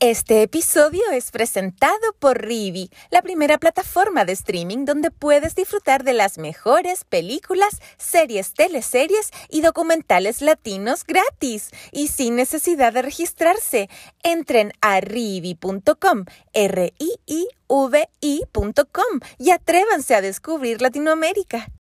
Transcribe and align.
Este 0.00 0.42
episodio 0.42 1.02
es 1.12 1.32
presentado 1.32 1.98
por 2.20 2.40
Rivi, 2.40 2.88
la 3.10 3.20
primera 3.20 3.58
plataforma 3.58 4.24
de 4.24 4.32
streaming 4.32 4.84
donde 4.84 5.10
puedes 5.10 5.56
disfrutar 5.56 6.04
de 6.04 6.12
las 6.12 6.38
mejores 6.38 7.02
películas, 7.02 7.80
series, 7.96 8.54
teleseries 8.54 9.32
y 9.50 9.60
documentales 9.60 10.40
latinos 10.40 11.02
gratis 11.02 11.70
y 11.90 12.06
sin 12.06 12.36
necesidad 12.36 12.92
de 12.92 13.02
registrarse. 13.02 13.90
Entren 14.22 14.72
a 14.80 15.00
rivi.com, 15.00 16.26
r 16.52 16.94
i 16.96 17.14
i 17.26 17.48
v 17.66 18.08
i.com 18.20 19.20
y 19.36 19.50
atrévanse 19.50 20.14
a 20.14 20.20
descubrir 20.20 20.80
Latinoamérica. 20.80 21.72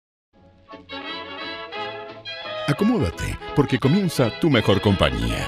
Acomódate, 2.68 3.38
porque 3.56 3.78
comienza 3.78 4.32
tu 4.40 4.50
mejor 4.50 4.82
compañía. 4.82 5.48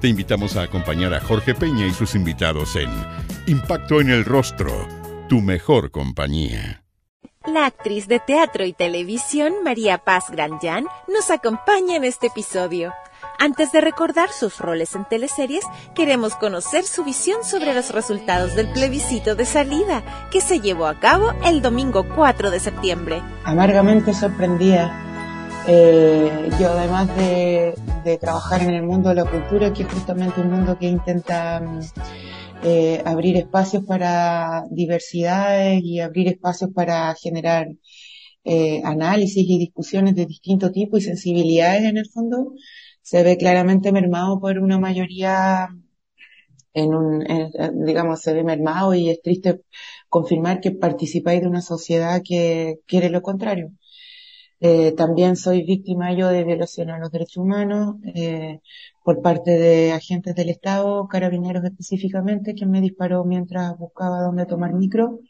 te 0.00 0.08
invitamos 0.08 0.56
a 0.56 0.62
acompañar 0.62 1.12
a 1.12 1.20
Jorge 1.20 1.54
Peña 1.54 1.86
y 1.86 1.92
sus 1.92 2.14
invitados 2.14 2.74
en 2.76 2.90
Impacto 3.46 4.00
en 4.00 4.10
el 4.10 4.24
Rostro, 4.24 4.88
tu 5.28 5.40
mejor 5.40 5.90
compañía. 5.90 6.82
La 7.46 7.66
actriz 7.66 8.08
de 8.08 8.18
teatro 8.18 8.64
y 8.64 8.72
televisión 8.72 9.52
María 9.62 9.98
Paz 9.98 10.24
Granjan 10.30 10.86
nos 11.12 11.30
acompaña 11.30 11.96
en 11.96 12.04
este 12.04 12.28
episodio. 12.28 12.92
Antes 13.38 13.72
de 13.72 13.80
recordar 13.80 14.30
sus 14.30 14.58
roles 14.58 14.94
en 14.94 15.06
teleseries, 15.06 15.64
queremos 15.94 16.34
conocer 16.34 16.84
su 16.84 17.04
visión 17.04 17.44
sobre 17.44 17.74
los 17.74 17.90
resultados 17.90 18.54
del 18.54 18.70
plebiscito 18.72 19.34
de 19.34 19.44
salida 19.44 20.28
que 20.30 20.40
se 20.40 20.60
llevó 20.60 20.86
a 20.86 20.98
cabo 20.98 21.32
el 21.44 21.62
domingo 21.62 22.06
4 22.14 22.50
de 22.50 22.60
septiembre. 22.60 23.22
Amargamente 23.44 24.12
sorprendida 24.14 25.09
eh, 25.72 26.50
yo 26.58 26.68
además 26.70 27.16
de, 27.16 28.18
trabajar 28.20 28.62
en 28.62 28.70
el 28.70 28.82
mundo 28.82 29.10
de 29.10 29.14
la 29.14 29.24
cultura, 29.24 29.72
que 29.72 29.84
es 29.84 29.88
justamente 29.92 30.40
un 30.40 30.50
mundo 30.50 30.76
que 30.76 30.88
intenta 30.88 31.60
mm, 31.60 31.80
eh, 32.64 33.02
abrir 33.04 33.36
espacios 33.36 33.84
para 33.84 34.64
diversidades 34.70 35.80
y 35.84 36.00
abrir 36.00 36.26
espacios 36.26 36.70
para 36.74 37.14
generar 37.14 37.68
eh, 38.44 38.82
análisis 38.84 39.44
y 39.48 39.58
discusiones 39.58 40.16
de 40.16 40.26
distinto 40.26 40.72
tipo 40.72 40.96
y 40.96 41.02
sensibilidades 41.02 41.84
en 41.84 41.98
el 41.98 42.06
fondo, 42.08 42.54
se 43.02 43.22
ve 43.22 43.36
claramente 43.36 43.92
mermado 43.92 44.40
por 44.40 44.58
una 44.58 44.78
mayoría 44.80 45.68
en 46.74 46.94
un, 46.94 47.24
digamos, 47.86 48.20
se 48.20 48.32
ve 48.34 48.42
mermado 48.44 48.94
y 48.94 49.10
es 49.10 49.22
triste 49.22 49.60
confirmar 50.08 50.60
que 50.60 50.72
participáis 50.72 51.42
de 51.42 51.48
una 51.48 51.62
sociedad 51.62 52.22
que 52.24 52.80
quiere 52.86 53.10
lo 53.10 53.22
contrario. 53.22 53.70
Eh, 54.62 54.92
también 54.92 55.36
soy 55.36 55.62
víctima 55.64 56.12
yo 56.14 56.28
de 56.28 56.44
violación 56.44 56.90
a 56.90 56.98
los 56.98 57.10
derechos 57.10 57.38
humanos 57.38 57.96
eh, 58.14 58.60
por 59.04 59.22
parte 59.22 59.52
de 59.52 59.92
agentes 59.92 60.34
del 60.34 60.50
Estado, 60.50 61.08
carabineros 61.08 61.64
específicamente, 61.64 62.54
quien 62.54 62.70
me 62.70 62.80
disparó 62.82 63.24
mientras 63.24 63.76
buscaba 63.78 64.20
dónde 64.22 64.46
tomar 64.46 64.74
micro. 64.74 65.20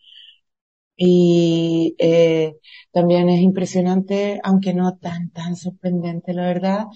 Y 1.03 1.95
eh, 1.98 2.56
también 2.92 3.31
es 3.31 3.41
impresionante, 3.41 4.39
aunque 4.45 4.75
no 4.75 4.98
tan, 4.98 5.31
tan 5.31 5.56
sorprendente, 5.56 6.34
la 6.34 6.42
verdad, 6.47 6.87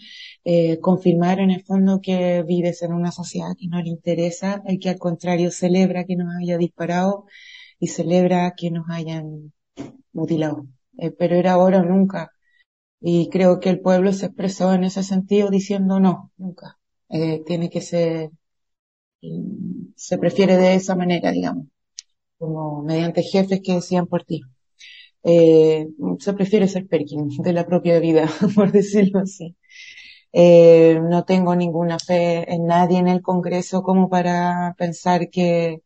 confirmar 0.83 1.41
en 1.41 1.51
el 1.51 1.63
fondo 1.65 2.01
que 2.03 2.43
vives 2.43 2.83
en 2.83 2.93
una 2.93 3.13
sociedad 3.13 3.55
que 3.59 3.67
no 3.69 3.81
le 3.83 3.89
interesa 3.91 4.63
y 4.69 4.79
que 4.79 4.91
al 4.91 4.99
contrario 4.99 5.51
celebra 5.51 6.05
que 6.05 6.17
nos 6.17 6.29
haya 6.41 6.59
disparado 6.59 7.25
y 7.79 7.89
celebra 7.89 8.53
que 8.57 8.71
nos 8.71 8.85
hayan 8.91 9.53
mutilado. 10.13 10.67
Pero 11.19 11.37
era 11.37 11.53
ahora 11.55 11.81
o 11.81 11.85
nunca. 11.85 12.34
Y 13.05 13.29
creo 13.31 13.61
que 13.61 13.71
el 13.71 13.81
pueblo 13.81 14.13
se 14.13 14.27
expresó 14.27 14.75
en 14.75 14.83
ese 14.83 15.05
sentido 15.05 15.49
diciendo 15.51 16.01
no, 16.01 16.33
nunca. 16.37 16.79
Eh, 17.09 17.43
tiene 17.47 17.71
que 17.71 17.81
ser, 17.81 18.31
se 19.97 20.19
prefiere 20.19 20.57
de 20.57 20.75
esa 20.75 20.95
manera, 20.97 21.31
digamos, 21.31 21.67
como 22.39 22.83
mediante 22.85 23.23
jefes 23.23 23.61
que 23.65 23.75
decían 23.75 24.07
por 24.07 24.25
ti. 24.25 24.43
Eh, 25.25 25.89
se 26.21 26.35
prefiere 26.35 26.69
ser 26.69 26.87
Perkin 26.89 27.29
de 27.43 27.55
la 27.55 27.67
propia 27.67 28.01
vida, 28.01 28.29
por 28.57 28.73
decirlo 28.73 29.21
así. 29.21 29.57
Eh, 30.33 31.01
no 31.03 31.25
tengo 31.25 31.57
ninguna 31.57 31.99
fe 31.99 32.53
en 32.53 32.67
nadie 32.67 32.99
en 32.99 33.09
el 33.09 33.23
Congreso 33.23 33.83
como 33.83 34.09
para 34.11 34.75
pensar 34.79 35.31
que 35.31 35.83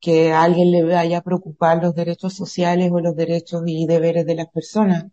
que 0.00 0.32
alguien 0.32 0.70
le 0.72 0.84
vaya 0.84 1.18
a 1.18 1.22
preocupar 1.22 1.82
los 1.82 1.94
derechos 1.94 2.34
sociales 2.34 2.90
o 2.92 3.00
los 3.00 3.16
derechos 3.16 3.62
y 3.66 3.86
deberes 3.86 4.26
de 4.26 4.34
las 4.36 4.48
personas. 4.48 5.06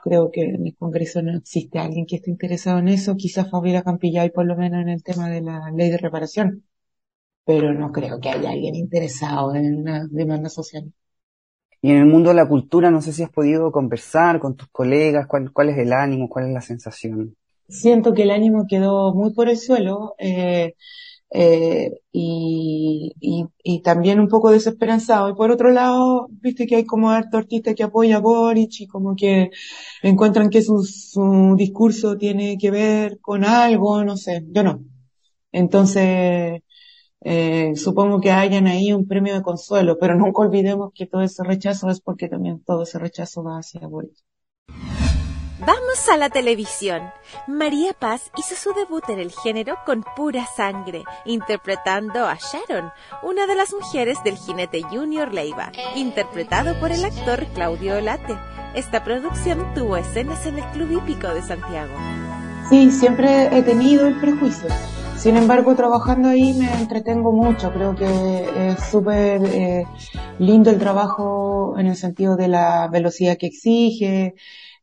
Creo 0.00 0.30
que 0.30 0.42
en 0.42 0.66
el 0.66 0.76
Congreso 0.76 1.22
no 1.22 1.36
existe 1.36 1.78
alguien 1.78 2.06
que 2.06 2.16
esté 2.16 2.30
interesado 2.30 2.78
en 2.78 2.88
eso, 2.88 3.16
quizás 3.16 3.50
Fabiola 3.50 3.82
Campillay 3.82 4.30
por 4.30 4.46
lo 4.46 4.56
menos 4.56 4.80
en 4.82 4.88
el 4.88 5.02
tema 5.02 5.28
de 5.28 5.40
la 5.42 5.70
ley 5.70 5.90
de 5.90 5.98
reparación, 5.98 6.64
pero 7.44 7.72
no 7.74 7.92
creo 7.92 8.20
que 8.20 8.30
haya 8.30 8.50
alguien 8.50 8.74
interesado 8.76 9.54
en 9.54 9.76
una 9.76 10.06
demanda 10.10 10.48
social. 10.48 10.92
Y 11.80 11.90
en 11.90 11.98
el 11.98 12.06
mundo 12.06 12.30
de 12.30 12.36
la 12.36 12.48
cultura, 12.48 12.90
no 12.90 13.02
sé 13.02 13.12
si 13.12 13.22
has 13.24 13.30
podido 13.30 13.72
conversar 13.72 14.38
con 14.38 14.56
tus 14.56 14.68
colegas, 14.68 15.26
cuál, 15.26 15.52
cuál 15.52 15.70
es 15.70 15.78
el 15.78 15.92
ánimo, 15.92 16.28
cuál 16.28 16.46
es 16.46 16.52
la 16.52 16.60
sensación. 16.60 17.36
Siento 17.68 18.14
que 18.14 18.22
el 18.22 18.30
ánimo 18.30 18.66
quedó 18.68 19.14
muy 19.14 19.32
por 19.34 19.48
el 19.48 19.56
suelo. 19.56 20.14
Eh, 20.18 20.74
eh, 21.34 21.90
y, 22.12 23.12
y, 23.20 23.82
también 23.82 24.20
un 24.20 24.28
poco 24.28 24.50
desesperanzado. 24.50 25.30
Y 25.30 25.34
por 25.34 25.50
otro 25.50 25.70
lado, 25.70 26.28
viste 26.30 26.66
que 26.66 26.76
hay 26.76 26.84
como 26.84 27.10
harto 27.10 27.38
artista 27.38 27.74
que 27.74 27.84
apoya 27.84 28.16
a 28.16 28.20
Boric 28.20 28.80
y 28.80 28.86
como 28.86 29.16
que 29.16 29.50
encuentran 30.02 30.50
que 30.50 30.62
su, 30.62 30.82
su 30.84 31.54
discurso 31.56 32.16
tiene 32.18 32.58
que 32.58 32.70
ver 32.70 33.18
con 33.20 33.44
algo, 33.44 34.04
no 34.04 34.16
sé, 34.16 34.44
yo 34.48 34.62
no. 34.62 34.84
Entonces, 35.52 36.62
eh, 37.22 37.72
supongo 37.76 38.20
que 38.20 38.30
hayan 38.30 38.66
ahí 38.66 38.92
un 38.92 39.06
premio 39.06 39.34
de 39.34 39.42
consuelo, 39.42 39.96
pero 39.98 40.16
nunca 40.16 40.42
olvidemos 40.42 40.92
que 40.94 41.06
todo 41.06 41.22
ese 41.22 41.44
rechazo 41.44 41.88
es 41.90 42.00
porque 42.00 42.28
también 42.28 42.62
todo 42.64 42.82
ese 42.82 42.98
rechazo 42.98 43.42
va 43.44 43.58
hacia 43.58 43.86
Boric. 43.86 44.16
Vamos 45.60 46.08
a 46.12 46.16
la 46.16 46.28
televisión. 46.28 47.02
María 47.46 47.92
Paz 47.92 48.30
hizo 48.36 48.54
su 48.56 48.72
debut 48.74 49.08
en 49.08 49.20
el 49.20 49.30
género 49.30 49.76
con 49.86 50.04
pura 50.16 50.46
sangre, 50.56 51.04
interpretando 51.24 52.26
a 52.26 52.36
Sharon, 52.36 52.90
una 53.22 53.46
de 53.46 53.54
las 53.54 53.72
mujeres 53.72 54.18
del 54.24 54.36
jinete 54.36 54.82
Junior 54.82 55.32
Leiva, 55.32 55.70
interpretado 55.94 56.78
por 56.80 56.90
el 56.90 57.04
actor 57.04 57.46
Claudio 57.54 57.98
Olate. 57.98 58.36
Esta 58.74 59.04
producción 59.04 59.72
tuvo 59.74 59.96
escenas 59.96 60.46
en 60.46 60.58
el 60.58 60.64
Club 60.70 60.90
Hípico 60.90 61.28
de 61.28 61.42
Santiago. 61.42 61.94
Sí, 62.68 62.90
siempre 62.90 63.56
he 63.56 63.62
tenido 63.62 64.08
el 64.08 64.18
prejuicio. 64.18 64.68
Sin 65.16 65.36
embargo, 65.36 65.76
trabajando 65.76 66.30
ahí 66.30 66.52
me 66.54 66.72
entretengo 66.80 67.30
mucho. 67.30 67.72
Creo 67.72 67.94
que 67.94 68.70
es 68.70 68.82
súper 68.90 69.44
eh, 69.44 69.84
lindo 70.40 70.70
el 70.70 70.78
trabajo 70.78 71.76
en 71.78 71.86
el 71.86 71.94
sentido 71.94 72.34
de 72.34 72.48
la 72.48 72.88
velocidad 72.88 73.36
que 73.36 73.46
exige, 73.46 74.34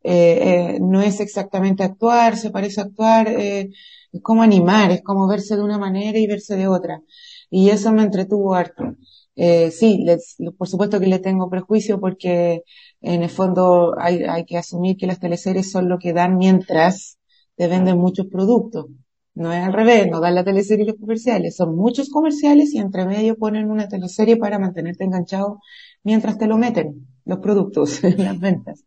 eh, 0.04 0.76
eh, 0.76 0.80
no 0.82 1.02
es 1.02 1.20
exactamente 1.20 1.84
actuar, 1.84 2.38
se 2.38 2.52
parece 2.52 2.82
a 2.82 2.86
actuar, 2.86 3.28
eh, 3.30 3.70
es 4.12 4.22
como 4.22 4.42
animar, 4.44 4.92
es 4.92 5.02
como 5.04 5.28
verse 5.28 5.56
de 5.56 5.64
una 5.64 5.78
manera 5.78 6.18
y 6.20 6.28
verse 6.28 6.56
de 6.56 6.68
otra. 6.68 7.02
Y 7.50 7.70
eso 7.70 7.92
me 7.92 8.04
entretuvo 8.04 8.54
harto. 8.56 8.96
Eh, 9.36 9.72
sí, 9.72 10.00
les, 10.04 10.36
por 10.58 10.68
supuesto 10.68 11.00
que 11.00 11.08
le 11.08 11.20
tengo 11.20 11.50
prejuicio 11.50 12.00
porque 12.00 12.64
en 13.02 13.24
el 13.24 13.30
fondo 13.30 13.96
hay, 13.98 14.24
hay 14.24 14.46
que 14.46 14.58
asumir 14.58 14.98
que 14.98 15.08
las 15.08 15.20
teleseries 15.20 15.72
son 15.72 15.88
lo 15.90 15.98
que 16.00 16.14
dan 16.14 16.38
mientras 16.38 17.18
te 17.56 17.68
venden 17.68 17.98
muchos 17.98 18.28
productos. 18.28 18.88
No 19.36 19.54
es 19.54 19.64
al 19.64 19.74
revés, 19.74 20.08
no 20.12 20.20
dan 20.20 20.36
la 20.36 20.44
teleserie 20.44 20.84
y 20.84 20.88
los 20.88 20.98
comerciales, 20.98 21.56
son 21.56 21.76
muchos 21.76 22.10
comerciales 22.10 22.74
y 22.74 22.80
entre 22.80 23.06
medio 23.06 23.38
ponen 23.38 23.72
una 23.72 23.88
teleserie 23.88 24.36
para 24.38 24.60
mantenerte 24.60 25.06
enganchado 25.06 25.62
mientras 26.04 26.38
te 26.38 26.48
lo 26.48 26.58
meten, 26.58 27.08
los 27.26 27.40
productos, 27.40 28.04
las 28.18 28.40
ventas. 28.40 28.84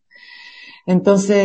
Entonces, 0.85 1.37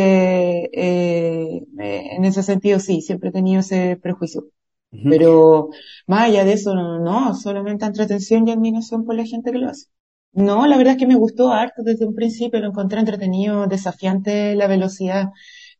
eh, 0.73 1.61
en 1.77 2.25
ese 2.25 2.43
sentido 2.43 2.79
sí, 2.79 3.01
siempre 3.01 3.29
he 3.29 3.31
tenido 3.33 3.61
ese 3.61 3.97
prejuicio. 4.01 4.43
Pero 4.91 5.69
más 6.07 6.23
allá 6.29 6.43
de 6.45 6.53
eso, 6.53 6.73
no, 6.75 7.35
solamente 7.35 7.85
entretención 7.85 8.47
y 8.47 8.51
admiración 8.51 9.05
por 9.05 9.15
la 9.15 9.25
gente 9.25 9.51
que 9.51 9.59
lo 9.59 9.69
hace. 9.69 9.87
No, 10.33 10.65
la 10.67 10.77
verdad 10.77 10.93
es 10.93 10.99
que 10.99 11.07
me 11.07 11.15
gustó 11.15 11.51
harto 11.51 11.83
desde 11.83 12.05
un 12.05 12.15
principio, 12.15 12.59
lo 12.59 12.67
encontré 12.67 12.99
entretenido, 12.99 13.67
desafiante 13.67 14.55
la 14.55 14.67
velocidad 14.67 15.29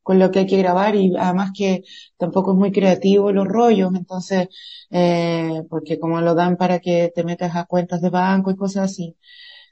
con 0.04 0.20
lo 0.20 0.32
que 0.32 0.40
hay 0.40 0.48
que 0.48 0.58
grabar 0.58 0.96
y 0.96 1.14
además 1.18 1.52
que 1.56 1.84
tampoco 2.18 2.52
es 2.54 2.58
muy 2.58 2.72
creativo 2.72 3.32
los 3.32 3.48
rollos, 3.48 3.92
entonces, 3.96 4.48
eh, 4.92 5.64
porque 5.70 6.00
como 6.00 6.20
lo 6.22 6.34
dan 6.36 6.58
para 6.58 6.80
que 6.80 7.12
te 7.14 7.24
metas 7.24 7.56
a 7.56 7.66
cuentas 7.66 8.02
de 8.02 8.10
banco 8.10 8.52
y 8.52 8.56
cosas 8.56 8.92
así. 8.92 9.16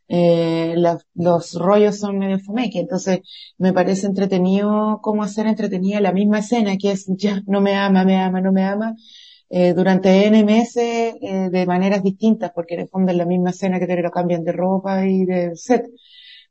Eh, 0.07 0.75
los 1.15 1.53
rollos 1.53 1.99
son 1.99 2.17
medio 2.19 2.39
fumeque, 2.39 2.79
entonces 2.79 3.19
me 3.57 3.73
parece 3.73 4.07
entretenido 4.07 4.99
cómo 5.01 5.23
hacer 5.23 5.47
entretenida 5.47 5.99
la 6.01 6.13
misma 6.13 6.39
escena, 6.39 6.77
que 6.77 6.91
es 6.91 7.05
ya 7.17 7.41
no 7.45 7.61
me 7.61 7.75
ama, 7.75 8.05
me 8.05 8.17
ama, 8.17 8.41
no 8.41 8.51
me 8.51 8.63
ama, 8.63 8.95
eh, 9.49 9.73
durante 9.73 10.25
N 10.27 10.43
meses 10.43 11.15
eh, 11.21 11.49
de 11.51 11.65
maneras 11.65 12.03
distintas, 12.03 12.51
porque 12.53 12.75
en 12.75 12.81
el 12.81 12.89
fondo 12.89 13.11
es 13.11 13.17
la 13.17 13.25
misma 13.25 13.51
escena 13.51 13.79
que 13.79 13.87
te 13.87 14.01
lo 14.01 14.11
cambian 14.11 14.43
de 14.43 14.51
ropa 14.51 15.05
y 15.07 15.25
de 15.25 15.55
set, 15.55 15.85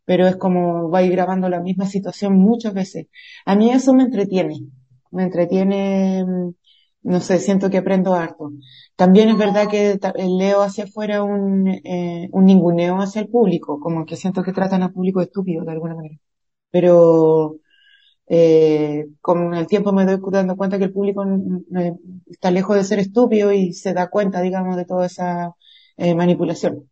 pero 0.05 0.27
es 0.27 0.37
como 0.37 0.91
va 0.91 1.01
a 1.01 1.03
ir 1.03 1.13
grabando 1.13 1.49
la 1.49 1.61
misma 1.61 1.87
situación 1.87 2.35
muchas 2.39 2.75
veces. 2.75 3.07
A 3.45 3.57
mí 3.57 3.71
eso 3.71 3.93
me 3.95 4.05
entretiene, 4.05 4.61
me 5.11 5.25
entretiene, 5.25 6.25
mm, 6.25 6.51
no 7.07 7.21
sé, 7.21 7.39
siento 7.39 7.71
que 7.71 7.79
aprendo 7.79 8.15
harto. 8.15 8.53
También 8.97 9.29
es 9.29 9.39
verdad 9.39 9.69
que 9.69 9.99
leo 10.17 10.63
hacia 10.63 10.85
afuera 10.85 11.23
un, 11.23 11.69
eh, 11.69 12.29
un 12.33 12.45
ninguneo 12.45 12.97
hacia 12.97 13.23
el 13.23 13.29
público, 13.29 13.79
como 13.81 14.05
que 14.05 14.17
siento 14.17 14.43
que 14.43 14.53
tratan 14.53 14.83
al 14.83 14.93
público 14.93 15.21
estúpido 15.21 15.65
de 15.65 15.73
alguna 15.73 15.95
manera. 15.95 16.17
Pero 16.71 17.59
eh, 18.29 19.07
con 19.21 19.55
el 19.55 19.67
tiempo 19.69 19.93
me 19.93 20.05
doy 20.05 20.19
dando 20.33 20.57
cuenta 20.57 20.79
que 20.79 20.85
el 20.85 20.93
público 20.93 21.25
está 22.27 22.51
lejos 22.51 22.77
de 22.77 22.85
ser 22.85 22.99
estúpido 22.99 23.53
y 23.53 23.73
se 23.73 23.95
da 23.95 24.09
cuenta, 24.11 24.41
digamos, 24.43 24.77
de 24.77 24.85
toda 24.85 25.07
esa 25.07 25.55
eh, 25.97 26.15
manipulación. 26.15 26.91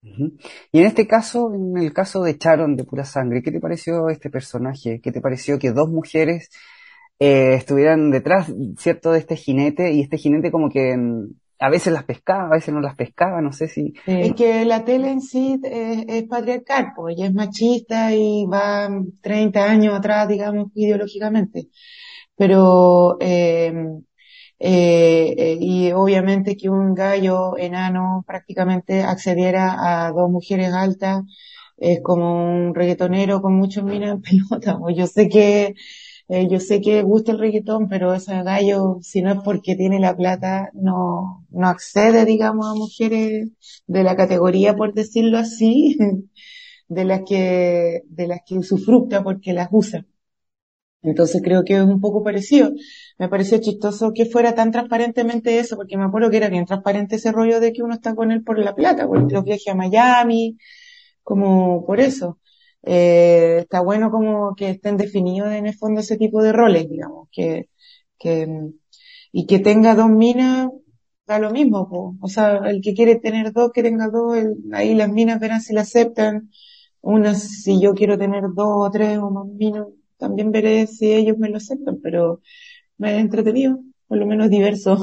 Y 0.00 0.78
en 0.78 0.86
este 0.86 1.08
caso, 1.08 1.52
en 1.52 1.76
el 1.78 1.92
caso 1.92 2.22
de 2.22 2.38
Charon 2.38 2.76
de 2.76 2.84
Pura 2.84 3.04
Sangre, 3.04 3.42
¿qué 3.42 3.50
te 3.50 3.60
pareció 3.60 4.08
este 4.08 4.30
personaje? 4.30 5.00
¿Qué 5.02 5.10
te 5.10 5.20
pareció 5.20 5.58
que 5.58 5.72
dos 5.72 5.90
mujeres 5.90 6.48
eh, 7.18 7.54
estuvieran 7.54 8.10
detrás, 8.10 8.52
cierto, 8.78 9.12
de 9.12 9.18
este 9.18 9.36
jinete 9.36 9.92
y 9.92 10.00
este 10.02 10.18
jinete 10.18 10.50
como 10.50 10.70
que 10.70 10.96
mm, 10.96 11.28
a 11.60 11.70
veces 11.70 11.92
las 11.92 12.04
pescaba, 12.04 12.46
a 12.46 12.54
veces 12.54 12.72
no 12.72 12.80
las 12.80 12.94
pescaba, 12.94 13.40
no 13.40 13.52
sé 13.52 13.68
si... 13.68 13.92
Es 14.06 14.34
que 14.34 14.64
la 14.64 14.84
tele 14.84 15.10
en 15.10 15.20
sí 15.20 15.60
es, 15.64 16.24
patriarcal, 16.24 16.92
pues 16.94 17.16
ella 17.16 17.26
es 17.26 17.34
machista 17.34 18.14
y 18.14 18.46
va 18.46 18.88
30 19.20 19.64
años 19.64 19.94
atrás, 19.94 20.28
digamos, 20.28 20.68
ideológicamente. 20.74 21.68
Pero, 22.36 23.16
eh, 23.20 23.72
eh, 24.60 25.58
y 25.60 25.90
obviamente 25.92 26.56
que 26.56 26.68
un 26.68 26.94
gallo 26.94 27.56
enano 27.58 28.24
prácticamente 28.26 29.02
accediera 29.02 30.06
a 30.06 30.12
dos 30.12 30.30
mujeres 30.30 30.72
altas 30.72 31.22
es 31.76 32.00
como 32.02 32.66
un 32.66 32.74
reggaetonero 32.74 33.40
con 33.40 33.54
muchos 33.54 33.84
minas 33.84 34.12
en 34.12 34.22
pelota. 34.50 34.78
Pues 34.78 34.96
yo 34.96 35.06
sé 35.06 35.28
que 35.28 35.74
eh, 36.28 36.46
yo 36.50 36.60
sé 36.60 36.80
que 36.80 37.02
gusta 37.02 37.32
el 37.32 37.38
reggaetón, 37.38 37.88
pero 37.88 38.12
ese 38.14 38.42
gallo, 38.42 38.98
si 39.02 39.22
no 39.22 39.32
es 39.32 39.38
porque 39.44 39.76
tiene 39.76 39.98
la 39.98 40.16
plata, 40.16 40.70
no, 40.74 41.46
no 41.50 41.68
accede, 41.68 42.24
digamos, 42.26 42.66
a 42.66 42.74
mujeres 42.74 43.50
de 43.86 44.02
la 44.04 44.14
categoría, 44.16 44.76
por 44.76 44.92
decirlo 44.94 45.38
así, 45.38 45.96
de 46.88 47.04
las 47.04 47.22
que, 47.26 48.02
de 48.08 48.26
las 48.28 48.40
que 48.46 48.58
usufructa 48.58 49.22
porque 49.24 49.52
las 49.54 49.68
usa. 49.72 50.04
Entonces 51.02 51.40
creo 51.44 51.64
que 51.64 51.74
es 51.74 51.82
un 51.82 52.00
poco 52.00 52.22
parecido. 52.24 52.72
Me 53.18 53.28
pareció 53.28 53.58
chistoso 53.58 54.12
que 54.14 54.26
fuera 54.26 54.54
tan 54.54 54.72
transparentemente 54.72 55.58
eso, 55.58 55.76
porque 55.76 55.96
me 55.96 56.04
acuerdo 56.04 56.30
que 56.30 56.38
era 56.38 56.48
bien 56.48 56.66
transparente 56.66 57.16
ese 57.16 57.32
rollo 57.32 57.60
de 57.60 57.72
que 57.72 57.82
uno 57.82 57.94
está 57.94 58.14
con 58.14 58.32
él 58.32 58.42
por 58.44 58.58
la 58.58 58.74
plata, 58.74 59.06
por 59.06 59.32
los 59.32 59.44
viajes 59.44 59.68
a 59.68 59.74
Miami, 59.74 60.58
como 61.22 61.86
por 61.86 62.00
eso 62.00 62.38
eh, 62.88 63.58
está 63.60 63.80
bueno 63.82 64.10
como 64.10 64.54
que 64.56 64.70
estén 64.70 64.96
definidos 64.96 65.52
en 65.52 65.66
el 65.66 65.74
fondo 65.76 66.00
ese 66.00 66.16
tipo 66.16 66.42
de 66.42 66.52
roles, 66.52 66.88
digamos, 66.88 67.28
que, 67.32 67.68
que, 68.18 68.48
y 69.32 69.46
que 69.46 69.58
tenga 69.58 69.94
dos 69.94 70.08
minas, 70.10 70.70
da 71.26 71.38
lo 71.38 71.50
mismo, 71.50 72.16
o 72.20 72.28
sea, 72.28 72.58
el 72.70 72.80
que 72.82 72.94
quiere 72.94 73.16
tener 73.16 73.52
dos, 73.52 73.72
que 73.74 73.82
tenga 73.82 74.08
dos, 74.08 74.38
ahí 74.72 74.94
las 74.94 75.10
minas 75.10 75.38
verán 75.40 75.60
si 75.60 75.74
la 75.74 75.82
aceptan, 75.82 76.50
una 77.02 77.34
si 77.34 77.80
yo 77.80 77.92
quiero 77.94 78.16
tener 78.18 78.44
dos 78.54 78.68
o 78.86 78.90
tres 78.90 79.18
o 79.18 79.30
más 79.30 79.46
minas, 79.46 79.86
también 80.16 80.50
veré 80.50 80.86
si 80.86 81.12
ellos 81.12 81.36
me 81.38 81.50
lo 81.50 81.58
aceptan, 81.58 82.00
pero 82.02 82.40
me 82.98 83.10
ha 83.10 83.20
entretenido, 83.20 83.80
por 84.08 84.18
lo 84.18 84.26
menos 84.26 84.50
diverso. 84.50 84.96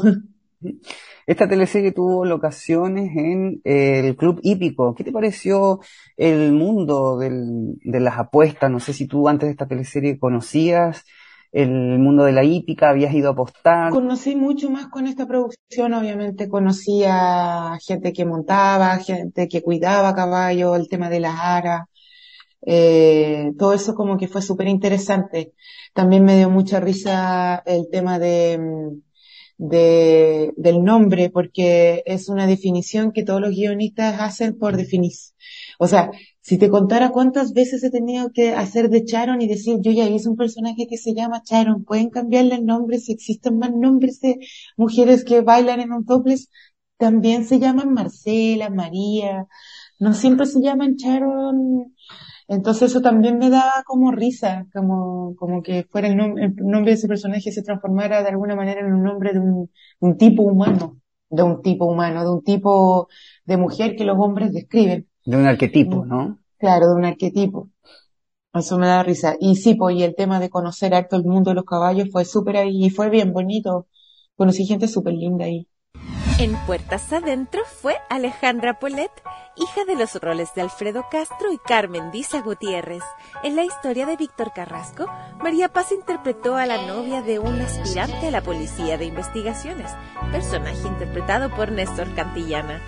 Esta 1.27 1.47
teleserie 1.47 1.91
tuvo 1.91 2.23
locaciones 2.23 3.15
en 3.15 3.61
eh, 3.63 4.01
el 4.05 4.15
Club 4.15 4.39
Hípico. 4.43 4.93
¿Qué 4.93 5.03
te 5.03 5.11
pareció 5.11 5.79
el 6.17 6.51
mundo 6.51 7.17
de 7.17 7.99
las 7.99 8.19
apuestas? 8.19 8.69
No 8.69 8.79
sé 8.79 8.93
si 8.93 9.07
tú 9.07 9.27
antes 9.27 9.47
de 9.47 9.51
esta 9.51 9.67
teleserie 9.67 10.19
conocías 10.19 11.03
el 11.51 11.99
mundo 11.99 12.25
de 12.25 12.33
la 12.33 12.43
hípica, 12.43 12.89
habías 12.89 13.13
ido 13.13 13.29
a 13.29 13.31
apostar. 13.31 13.89
Conocí 13.89 14.35
mucho 14.35 14.69
más 14.69 14.87
con 14.87 15.07
esta 15.07 15.25
producción, 15.25 15.93
obviamente 15.93 16.49
conocía 16.49 17.77
gente 17.81 18.11
que 18.11 18.25
montaba, 18.25 18.97
gente 18.97 19.47
que 19.47 19.61
cuidaba 19.61 20.13
caballo, 20.13 20.75
el 20.75 20.89
tema 20.89 21.09
de 21.09 21.21
las 21.21 21.39
aras, 21.39 21.83
eh, 22.65 23.53
todo 23.57 23.71
eso 23.71 23.95
como 23.95 24.17
que 24.17 24.27
fue 24.27 24.41
súper 24.41 24.67
interesante. 24.67 25.53
También 25.93 26.25
me 26.25 26.35
dio 26.35 26.49
mucha 26.49 26.81
risa 26.81 27.63
el 27.65 27.87
tema 27.89 28.19
de 28.19 28.57
mm, 28.59 29.04
de, 29.57 30.53
del 30.57 30.83
nombre, 30.83 31.29
porque 31.29 32.03
es 32.05 32.29
una 32.29 32.47
definición 32.47 33.11
que 33.11 33.23
todos 33.23 33.41
los 33.41 33.51
guionistas 33.51 34.19
hacen 34.19 34.57
por 34.57 34.77
definir. 34.77 35.13
O 35.79 35.87
sea, 35.87 36.11
si 36.41 36.57
te 36.57 36.69
contara 36.69 37.11
cuántas 37.11 37.53
veces 37.53 37.83
he 37.83 37.89
tenido 37.89 38.31
que 38.31 38.51
hacer 38.51 38.89
de 38.89 39.03
Charon 39.03 39.41
y 39.41 39.47
decir, 39.47 39.77
yo 39.81 39.91
ya 39.91 40.07
hice 40.07 40.29
un 40.29 40.35
personaje 40.35 40.87
que 40.89 40.97
se 40.97 41.13
llama 41.13 41.41
Charon, 41.43 41.83
pueden 41.83 42.09
cambiarle 42.09 42.55
el 42.55 42.65
nombre 42.65 42.99
si 42.99 43.13
existen 43.13 43.57
más 43.57 43.71
nombres 43.73 44.19
de 44.21 44.37
mujeres 44.77 45.23
que 45.23 45.41
bailan 45.41 45.79
en 45.79 45.93
un 45.93 46.05
topless, 46.05 46.49
también 46.97 47.45
se 47.45 47.59
llaman 47.59 47.93
Marcela, 47.93 48.69
María, 48.69 49.47
no 49.99 50.13
siempre 50.13 50.45
se 50.45 50.61
llaman 50.61 50.97
Charon 50.97 51.94
entonces 52.47 52.91
eso 52.91 53.01
también 53.01 53.37
me 53.39 53.49
daba 53.49 53.83
como 53.85 54.11
risa, 54.11 54.67
como, 54.73 55.35
como 55.35 55.63
que 55.63 55.83
fuera 55.89 56.07
el, 56.07 56.15
nombre 56.15 56.91
de 56.91 56.97
ese 56.97 57.07
personaje 57.07 57.51
se 57.51 57.63
transformara 57.63 58.21
de 58.21 58.29
alguna 58.29 58.55
manera 58.55 58.81
en 58.81 58.93
un 58.93 59.03
nombre 59.03 59.33
de 59.33 59.39
un, 59.39 60.17
tipo 60.17 60.43
humano, 60.43 61.01
de 61.29 61.43
un 61.43 61.61
tipo 61.61 61.85
humano, 61.85 62.23
de 62.23 62.29
un 62.29 62.43
tipo 62.43 63.07
de 63.45 63.57
mujer 63.57 63.95
que 63.95 64.05
los 64.05 64.17
hombres 64.19 64.53
describen. 64.53 65.07
De 65.25 65.37
un 65.37 65.47
arquetipo, 65.47 66.05
¿no? 66.05 66.39
Claro, 66.57 66.87
de 66.89 66.95
un 66.95 67.05
arquetipo. 67.05 67.69
Eso 68.53 68.77
me 68.77 68.87
da 68.87 69.03
risa. 69.03 69.35
Y 69.39 69.55
sí, 69.55 69.75
pues, 69.75 69.95
y 69.97 70.03
el 70.03 70.15
tema 70.15 70.39
de 70.39 70.49
conocer 70.49 70.93
harto 70.93 71.15
el 71.15 71.25
mundo 71.25 71.51
de 71.51 71.55
los 71.55 71.65
caballos 71.65 72.09
fue 72.11 72.25
súper 72.25 72.57
ahí, 72.57 72.85
y 72.85 72.89
fue 72.89 73.09
bien 73.09 73.33
bonito. 73.33 73.87
Conocí 74.35 74.65
gente 74.65 74.87
súper 74.87 75.13
linda 75.13 75.45
ahí. 75.45 75.67
En 76.37 76.53
Puertas 76.65 77.13
Adentro 77.13 77.61
fue 77.65 77.95
Alejandra 78.09 78.77
Polet, 78.77 79.09
hija 79.55 79.85
de 79.85 79.95
los 79.95 80.15
roles 80.15 80.53
de 80.53 80.63
Alfredo 80.63 81.05
Castro 81.09 81.53
y 81.53 81.57
Carmen 81.57 82.11
Diza 82.11 82.41
Gutiérrez. 82.41 83.03
En 83.41 83.55
la 83.55 83.63
historia 83.63 84.05
de 84.05 84.17
Víctor 84.17 84.51
Carrasco, 84.53 85.05
María 85.41 85.69
Paz 85.69 85.93
interpretó 85.93 86.57
a 86.57 86.65
la 86.65 86.85
novia 86.85 87.21
de 87.21 87.39
un 87.39 87.61
aspirante 87.61 88.27
a 88.27 88.31
la 88.31 88.41
Policía 88.41 88.97
de 88.97 89.05
Investigaciones, 89.05 89.89
personaje 90.33 90.85
interpretado 90.85 91.49
por 91.55 91.71
Néstor 91.71 92.13
Cantillana. 92.15 92.81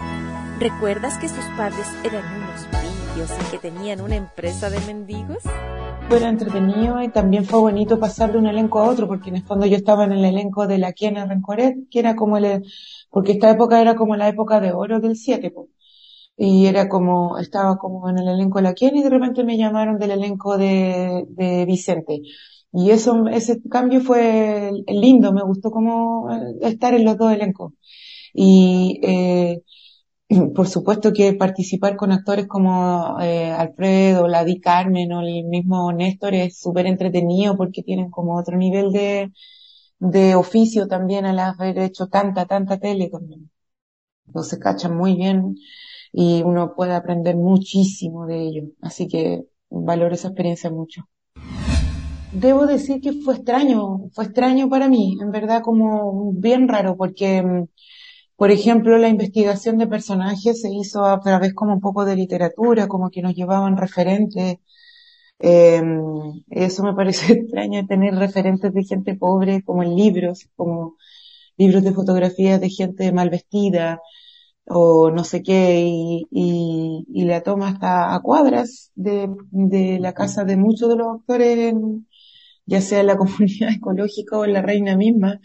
¿Recuerdas 0.59 1.17
que 1.17 1.29
sus 1.29 1.45
padres 1.55 1.87
eran 2.03 2.25
unos 2.25 2.65
pillos 2.65 3.31
y 3.31 3.51
que 3.51 3.59
tenían 3.59 4.01
una 4.01 4.17
empresa 4.17 4.69
de 4.69 4.81
mendigos? 4.81 5.43
Fue 6.09 6.21
entretenido 6.21 7.01
y 7.01 7.09
también 7.09 7.45
fue 7.45 7.59
bonito 7.59 7.99
pasar 7.99 8.31
de 8.31 8.39
un 8.39 8.47
elenco 8.47 8.79
a 8.79 8.89
otro, 8.89 9.07
porque 9.07 9.29
en 9.29 9.37
el 9.37 9.43
fondo 9.43 9.65
yo 9.65 9.77
estaba 9.77 10.03
en 10.03 10.13
el 10.13 10.25
elenco 10.25 10.65
de 10.65 10.77
la 10.77 10.93
Quiena 10.93 11.25
Rencoret, 11.25 11.89
que 11.89 11.99
era 11.99 12.15
como 12.15 12.37
el, 12.37 12.63
porque 13.09 13.33
esta 13.33 13.49
época 13.51 13.81
era 13.81 13.95
como 13.95 14.15
la 14.15 14.27
época 14.29 14.59
de 14.59 14.73
oro 14.73 14.99
del 14.99 15.15
7, 15.15 15.53
y 16.37 16.67
era 16.67 16.87
como, 16.89 17.37
estaba 17.39 17.77
como 17.77 18.09
en 18.09 18.19
el 18.19 18.27
elenco 18.29 18.59
de 18.59 18.63
la 18.63 18.73
Quiena 18.73 18.99
y 18.99 19.03
de 19.03 19.09
repente 19.09 19.43
me 19.43 19.57
llamaron 19.57 19.97
del 19.99 20.11
elenco 20.11 20.57
de, 20.57 21.25
de 21.29 21.65
Vicente. 21.65 22.21
Y 22.71 22.91
eso, 22.91 23.27
ese 23.27 23.61
cambio 23.69 24.01
fue 24.01 24.71
lindo, 24.87 25.33
me 25.33 25.41
gustó 25.43 25.71
como 25.71 26.29
eh, 26.31 26.55
estar 26.61 26.93
en 26.93 27.05
los 27.05 27.17
dos 27.17 27.31
elencos. 27.33 27.73
Y, 28.33 28.99
eh, 29.03 29.61
por 30.55 30.67
supuesto 30.67 31.13
que 31.13 31.33
participar 31.33 31.95
con 31.95 32.11
actores 32.11 32.47
como 32.47 33.17
eh, 33.21 33.51
Alfredo, 33.51 34.27
la 34.27 34.43
Di 34.45 34.59
Carmen 34.59 35.11
o 35.13 35.21
el 35.21 35.45
mismo 35.45 35.91
Néstor 35.93 36.33
es 36.35 36.59
súper 36.59 36.87
entretenido 36.87 37.57
porque 37.57 37.83
tienen 37.83 38.09
como 38.11 38.37
otro 38.37 38.57
nivel 38.57 38.91
de, 38.91 39.31
de 39.99 40.35
oficio 40.35 40.87
también 40.87 41.25
al 41.25 41.39
haber 41.39 41.79
hecho 41.79 42.07
tanta, 42.07 42.45
tanta 42.45 42.79
tele 42.79 43.09
también. 43.09 43.49
Entonces 44.27 44.59
cachan 44.59 44.95
muy 44.95 45.15
bien 45.15 45.55
y 46.11 46.43
uno 46.43 46.75
puede 46.75 46.93
aprender 46.93 47.35
muchísimo 47.35 48.25
de 48.25 48.41
ello. 48.43 48.63
Así 48.81 49.07
que 49.07 49.45
valoro 49.69 50.15
esa 50.15 50.29
experiencia 50.29 50.69
mucho. 50.69 51.07
Debo 52.31 52.67
decir 52.67 53.01
que 53.01 53.13
fue 53.13 53.35
extraño, 53.35 54.09
fue 54.13 54.25
extraño 54.25 54.69
para 54.69 54.89
mí, 54.89 55.17
en 55.21 55.31
verdad 55.31 55.61
como 55.61 56.33
bien 56.33 56.67
raro, 56.67 56.97
porque, 56.97 57.41
mm, 57.41 57.67
por 58.35 58.51
ejemplo, 58.51 58.97
la 58.97 59.07
investigación 59.09 59.77
de 59.77 59.87
personajes 59.87 60.61
se 60.61 60.69
hizo 60.71 61.05
a 61.05 61.19
través 61.21 61.53
como 61.53 61.73
un 61.73 61.81
poco 61.81 62.05
de 62.05 62.15
literatura, 62.15 62.87
como 62.87 63.09
que 63.09 63.21
nos 63.21 63.33
llevaban 63.33 63.77
referentes 63.77 64.57
eh, 65.39 65.81
eso 66.49 66.83
me 66.83 66.93
parece 66.93 67.33
extraño, 67.33 67.85
tener 67.87 68.15
referentes 68.15 68.73
de 68.73 68.83
gente 68.83 69.15
pobre 69.15 69.63
como 69.63 69.83
en 69.83 69.95
libros, 69.95 70.47
como 70.55 70.97
libros 71.57 71.83
de 71.83 71.93
fotografías 71.93 72.61
de 72.61 72.69
gente 72.69 73.11
mal 73.11 73.29
vestida, 73.29 74.01
o 74.65 75.11
no 75.11 75.23
sé 75.23 75.43
qué, 75.43 75.81
y, 75.87 76.27
y, 76.31 77.25
la 77.25 77.41
toma 77.43 77.69
hasta 77.69 78.15
a 78.15 78.21
cuadras 78.21 78.91
de, 78.95 79.29
de 79.51 79.99
la 79.99 80.13
casa 80.13 80.43
de 80.43 80.57
muchos 80.57 80.89
de 80.89 80.97
los 80.97 81.07
actores, 81.19 81.73
ya 82.65 82.81
sea 82.81 83.01
en 83.01 83.07
la 83.07 83.17
comunidad 83.17 83.71
ecológica 83.73 84.37
o 84.37 84.45
en 84.45 84.53
la 84.53 84.61
reina 84.61 84.97
misma, 84.97 85.39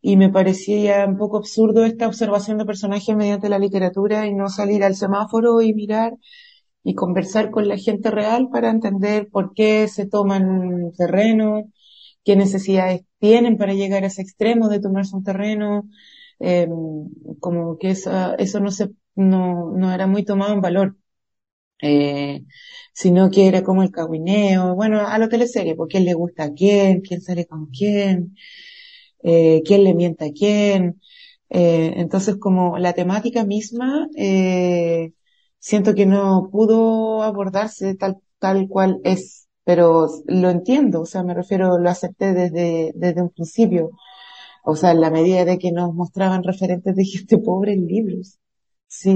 y 0.00 0.16
me 0.16 0.30
parecía 0.30 1.06
un 1.06 1.16
poco 1.18 1.38
absurdo 1.38 1.84
esta 1.84 2.06
observación 2.06 2.58
de 2.58 2.64
personajes 2.66 3.16
mediante 3.16 3.48
la 3.48 3.58
literatura 3.58 4.26
y 4.26 4.34
no 4.34 4.48
salir 4.48 4.84
al 4.84 4.94
semáforo 4.96 5.60
y 5.62 5.74
mirar 5.74 6.14
y 6.88 6.94
conversar 6.94 7.50
con 7.50 7.68
la 7.68 7.76
gente 7.78 8.10
real 8.10 8.48
para 8.50 8.70
entender 8.70 9.28
por 9.30 9.52
qué 9.54 9.88
se 9.88 10.06
toman 10.08 10.92
terreno, 10.96 11.70
qué 12.24 12.36
necesidades 12.36 13.02
tienen 13.18 13.58
para 13.58 13.74
llegar 13.74 14.04
a 14.04 14.08
ese 14.08 14.22
extremo 14.22 14.68
de 14.68 14.80
tomarse 14.80 15.16
un 15.16 15.24
terreno, 15.24 15.88
eh, 16.40 16.68
como 17.40 17.78
que 17.78 17.90
eso, 17.90 18.10
eso 18.38 18.60
no 18.60 18.70
se, 18.70 18.90
no, 19.16 19.70
no 19.72 19.92
era 19.92 20.06
muy 20.06 20.24
tomado 20.24 20.54
en 20.54 20.60
valor. 20.62 20.96
Eh, 21.82 22.44
sino 22.92 23.30
que 23.30 23.46
era 23.48 23.62
como 23.62 23.82
el 23.84 23.92
caguineo, 23.92 24.74
bueno, 24.74 25.06
a 25.06 25.16
la 25.18 25.28
teleserie, 25.28 25.76
porque 25.76 25.92
quién 25.92 26.04
le 26.06 26.14
gusta 26.14 26.44
a 26.44 26.52
quién, 26.54 27.00
quién 27.02 27.20
sale 27.20 27.46
con 27.46 27.66
quién, 27.66 28.34
eh, 29.22 29.62
quién 29.64 29.84
le 29.84 29.94
mienta 29.94 30.26
a 30.26 30.32
quién. 30.32 31.00
Eh, 31.50 31.94
entonces, 31.96 32.36
como 32.36 32.78
la 32.78 32.92
temática 32.94 33.44
misma, 33.44 34.08
eh, 34.16 35.12
siento 35.58 35.94
que 35.94 36.06
no 36.06 36.48
pudo 36.50 37.22
abordarse 37.22 37.94
tal, 37.94 38.18
tal 38.38 38.68
cual 38.68 39.00
es, 39.04 39.48
pero 39.64 40.08
lo 40.26 40.50
entiendo, 40.50 41.02
o 41.02 41.06
sea, 41.06 41.22
me 41.24 41.34
refiero, 41.34 41.78
lo 41.78 41.90
acepté 41.90 42.32
desde, 42.34 42.92
desde 42.94 43.22
un 43.22 43.30
principio. 43.30 43.90
O 44.64 44.76
sea, 44.76 44.92
en 44.92 45.00
la 45.00 45.10
medida 45.10 45.44
de 45.44 45.58
que 45.58 45.72
nos 45.72 45.94
mostraban 45.94 46.44
referentes 46.44 46.94
de 46.96 47.04
gente 47.04 47.38
pobre 47.38 47.72
en 47.74 47.86
libros. 47.86 48.38
Sí, 48.88 49.14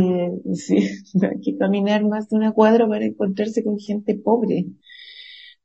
sí, 0.54 0.88
hay 1.22 1.40
que 1.40 1.56
caminar 1.58 2.04
más 2.04 2.28
de 2.28 2.36
una 2.36 2.52
cuadra 2.52 2.88
para 2.88 3.04
encontrarse 3.06 3.64
con 3.64 3.78
gente 3.78 4.14
pobre. 4.16 4.66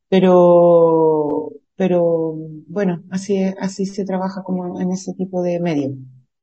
Pero, 0.10 1.52
pero 1.76 2.36
bueno, 2.68 3.04
así, 3.12 3.38
así 3.60 3.86
se 3.86 4.06
trabaja 4.06 4.44
como 4.44 4.80
en 4.82 4.92
ese 4.92 5.14
tipo 5.14 5.42
de 5.42 5.60
medio. 5.60 5.96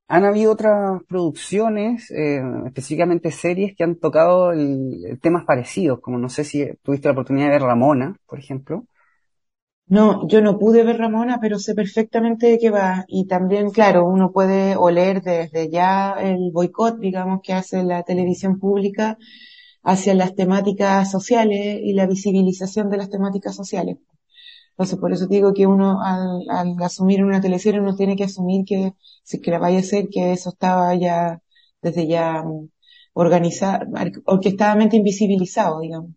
Han 0.06 0.25
habido 0.25 0.52
otras 0.52 1.02
producciones, 1.08 2.11
eh, 2.11 2.42
específicamente 2.66 3.30
series, 3.30 3.75
que 3.75 3.84
han 3.84 3.96
tocado 3.96 4.52
temas 5.23 5.44
parecidos, 5.44 6.00
como 6.00 6.18
no 6.18 6.28
sé 6.28 6.44
si 6.44 6.66
tuviste 6.82 7.08
la 7.08 7.12
oportunidad 7.12 7.46
de 7.46 7.52
ver 7.52 7.62
Ramona, 7.62 8.16
por 8.26 8.38
ejemplo. 8.38 8.87
No, 9.87 10.26
yo 10.28 10.40
no 10.40 10.58
pude 10.58 10.82
ver 10.82 10.99
Ramona, 10.99 11.38
pero 11.40 11.58
sé 11.58 11.75
perfectamente 11.75 12.46
de 12.46 12.58
qué 12.58 12.70
va. 12.70 13.04
Y 13.08 13.26
también, 13.26 13.70
claro, 13.70 14.06
uno 14.06 14.32
puede 14.32 14.76
oler 14.76 15.23
desde 15.23 15.70
ya 15.70 16.12
el 16.20 16.50
boicot, 16.52 16.99
digamos, 16.99 17.40
que 17.42 17.52
hace 17.52 17.82
la 17.82 18.02
televisión 18.02 18.58
pública 18.58 19.18
hacia 19.82 20.14
las 20.14 20.34
temáticas 20.34 21.11
sociales 21.11 21.80
y 21.82 21.92
la 21.94 22.06
visibilización 22.06 22.90
de 22.90 22.96
las 22.96 23.11
temáticas 23.11 23.54
sociales. 23.54 23.99
Entonces, 24.74 24.98
por 24.98 25.12
eso 25.12 25.26
digo 25.28 25.54
que 25.54 25.66
uno 25.66 26.00
al, 26.02 26.42
al 26.50 26.76
asumir 26.82 27.24
una 27.24 27.40
teleserie 27.40 27.80
uno 27.80 27.94
tiene 27.96 28.16
que 28.16 28.24
asumir 28.24 28.64
que, 28.64 28.94
si 29.22 29.40
que 29.40 29.50
la 29.52 29.58
vaya 29.58 29.78
a 29.80 29.82
ser, 29.82 30.08
que 30.10 30.32
eso 30.32 30.50
estaba 30.50 30.94
ya, 30.96 31.40
desde 31.82 32.06
ya 32.08 32.42
mm, 32.42 32.68
organizado, 33.14 33.86
orquestadamente 34.26 34.96
invisibilizado, 34.96 35.80
digamos. 35.80 36.10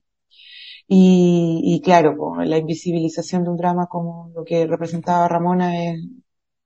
Y, 0.88 1.62
y 1.64 1.82
claro, 1.82 2.16
la 2.44 2.58
invisibilización 2.58 3.44
de 3.44 3.50
un 3.52 3.58
drama 3.58 3.88
como 3.88 4.32
lo 4.36 4.44
que 4.46 4.66
representaba 4.68 5.28
Ramona 5.28 5.84
es, 5.86 6.00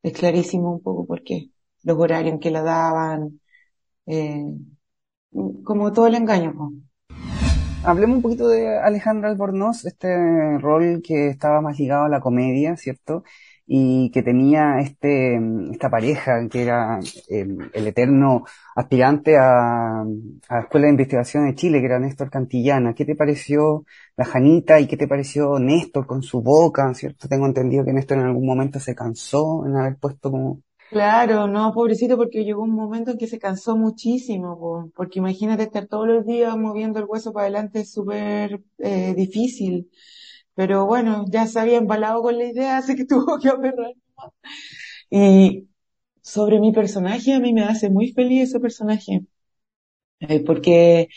es 0.03 0.13
clarísimo 0.13 0.71
un 0.74 0.81
poco 0.83 1.05
porque 1.07 1.51
los 1.83 1.98
horarios 1.98 2.33
en 2.33 2.39
que 2.39 2.51
la 2.51 2.62
daban, 2.63 3.39
eh, 4.07 4.43
como 5.63 5.91
todo 5.91 6.07
el 6.07 6.15
engaño. 6.15 6.53
Pues. 6.55 6.90
Hablemos 7.84 8.18
un 8.18 8.22
poquito 8.22 8.48
de 8.48 8.78
Alejandra 8.78 9.30
Albornoz, 9.30 9.86
este 9.86 10.08
rol 10.60 11.02
que 11.04 11.30
estaba 11.30 11.62
más 11.62 11.80
ligado 11.80 12.06
a 12.06 12.10
la 12.10 12.20
comedia, 12.20 12.78
¿cierto? 12.78 13.24
Y 13.66 14.12
que 14.12 14.22
tenía 14.22 14.80
este, 14.82 15.40
esta 15.72 15.90
pareja 15.90 16.48
que 16.48 16.62
era 16.62 17.00
el, 17.28 17.88
eterno 17.88 18.44
aspirante 18.76 19.36
a, 19.36 20.02
a, 20.02 20.06
la 20.50 20.62
Escuela 20.62 20.86
de 20.86 20.92
Investigación 20.92 21.48
de 21.48 21.56
Chile, 21.56 21.80
que 21.80 21.88
era 21.88 22.00
Néstor 22.00 22.30
Cantillana. 22.30 22.94
¿Qué 22.94 23.04
te 23.04 23.16
pareció 23.16 23.84
la 24.16 24.26
Janita 24.26 24.80
y 24.80 24.88
qué 24.88 24.96
te 24.98 25.08
pareció 25.08 25.58
Néstor 25.58 26.06
con 26.06 26.22
su 26.22 26.42
boca, 26.44 26.94
¿cierto? 26.94 27.28
Tengo 27.28 27.48
entendido 27.48 27.84
que 27.84 27.94
Néstor 27.94 28.20
en 28.20 28.26
algún 28.26 28.46
momento 28.46 28.80
se 28.80 28.94
cansó 28.94 29.66
en 29.66 29.76
haber 29.76 29.98
puesto 29.98 30.30
como 30.30 30.62
Claro, 30.91 31.48
no, 31.48 31.71
pobrecito, 31.74 32.17
porque 32.17 32.43
llegó 32.43 32.63
un 32.63 32.75
momento 32.75 33.12
en 33.12 33.17
que 33.17 33.25
se 33.27 33.39
cansó 33.39 33.77
muchísimo, 33.77 34.91
porque 34.93 35.19
imagínate 35.19 35.63
estar 35.63 35.88
todos 35.88 36.05
los 36.05 36.25
días 36.25 36.57
moviendo 36.57 37.00
el 37.00 37.05
hueso 37.05 37.31
para 37.31 37.45
adelante 37.45 37.79
es 37.79 37.93
súper 37.93 38.62
eh, 38.77 39.13
difícil. 39.15 39.89
Pero 40.53 40.86
bueno, 40.86 41.25
ya 41.31 41.48
se 41.48 41.60
había 41.62 41.77
embalado 41.77 42.21
con 42.21 42.38
la 42.38 42.45
idea, 42.45 42.77
así 42.79 42.95
que 42.95 43.05
tuvo 43.05 43.39
que 43.39 43.50
aperrar. 43.50 43.93
Y 45.10 45.67
sobre 46.21 46.60
mi 46.60 46.71
personaje, 46.74 47.33
a 47.33 47.39
mí 47.39 47.53
me 47.53 47.63
hace 47.63 47.89
muy 47.89 48.12
feliz 48.13 48.50
ese 48.50 48.60
personaje, 48.60 49.21
eh, 50.19 50.43
porque 50.45 51.07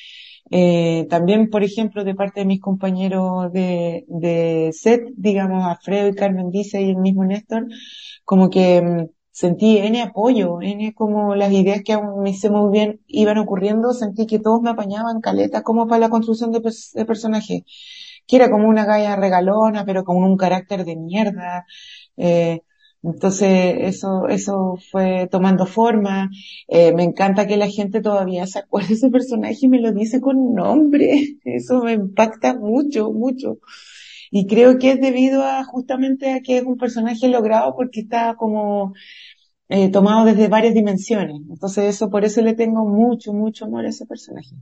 eh, 0.51 1.07
también, 1.11 1.51
por 1.51 1.65
ejemplo, 1.65 2.05
de 2.05 2.15
parte 2.15 2.41
de 2.43 2.47
mis 2.47 2.61
compañeros 2.61 3.53
de, 3.53 4.05
de 4.09 4.71
set, 4.73 5.03
digamos, 5.17 5.65
Alfredo 5.65 6.09
y 6.09 6.15
Carmen 6.15 6.51
Dice 6.51 6.83
y 6.83 6.91
el 6.91 6.97
mismo 6.99 7.25
Néstor, 7.25 7.67
como 8.25 8.51
que 8.51 8.83
mm, 8.83 9.07
sentí 9.35 9.79
N 9.79 10.01
apoyo, 10.01 10.61
N 10.63 10.95
como 10.95 11.35
las 11.35 11.53
ideas 11.53 11.83
que 11.85 11.93
aún 11.95 12.23
me 12.23 12.31
hice 12.31 12.51
muy 12.51 12.71
bien 12.71 13.01
iban 13.09 13.39
ocurriendo, 13.39 13.93
sentí 13.93 14.27
que 14.27 14.39
todos 14.39 14.63
me 14.63 14.71
apañaban 14.71 15.21
caleta 15.21 15.63
como 15.63 15.89
para 15.89 15.99
la 16.01 16.09
construcción 16.09 16.53
de, 16.53 16.61
personaje, 17.05 17.65
que 18.27 18.37
era 18.37 18.51
como 18.51 18.69
una 18.69 18.85
galla 18.87 19.17
regalona, 19.17 19.85
pero 19.85 20.05
con 20.05 20.19
un 20.19 20.37
carácter 20.37 20.85
de 20.85 20.97
mierda, 20.97 21.67
eh, 22.17 22.61
entonces 23.03 23.77
eso, 23.81 24.29
eso 24.29 24.79
fue 24.91 25.29
tomando 25.31 25.67
forma. 25.67 26.31
Eh, 26.69 26.93
me 26.95 27.03
encanta 27.05 27.47
que 27.47 27.59
la 27.59 27.69
gente 27.69 28.01
todavía 28.01 28.47
se 28.47 28.61
acuerde 28.61 28.89
de 28.89 28.95
ese 28.95 29.11
personaje 29.11 29.59
y 29.63 29.69
me 29.69 29.81
lo 29.81 29.93
dice 29.93 30.21
con 30.21 30.55
nombre. 30.55 31.39
Eso 31.45 31.83
me 31.83 31.93
impacta 31.93 32.55
mucho, 32.55 33.13
mucho. 33.13 33.59
Y 34.37 34.49
creo 34.49 34.79
que 34.79 34.91
es 34.91 35.01
debido 35.01 35.45
a 35.45 35.63
justamente 35.63 36.33
a 36.33 36.41
que 36.41 36.57
es 36.59 36.65
un 36.65 36.77
personaje 36.77 37.29
logrado 37.29 37.77
porque 37.77 38.01
está 38.01 38.35
como 38.35 38.93
eh, 39.69 39.93
tomado 39.93 40.25
desde 40.25 40.49
varias 40.49 40.75
dimensiones. 40.75 41.41
Entonces 41.49 41.85
eso, 41.85 42.11
por 42.11 42.25
eso 42.25 42.43
le 42.43 42.55
tengo 42.55 42.85
mucho, 42.85 43.33
mucho 43.33 43.67
amor 43.67 43.87
a 43.87 43.91
ese 43.91 44.07
personaje. 44.07 44.57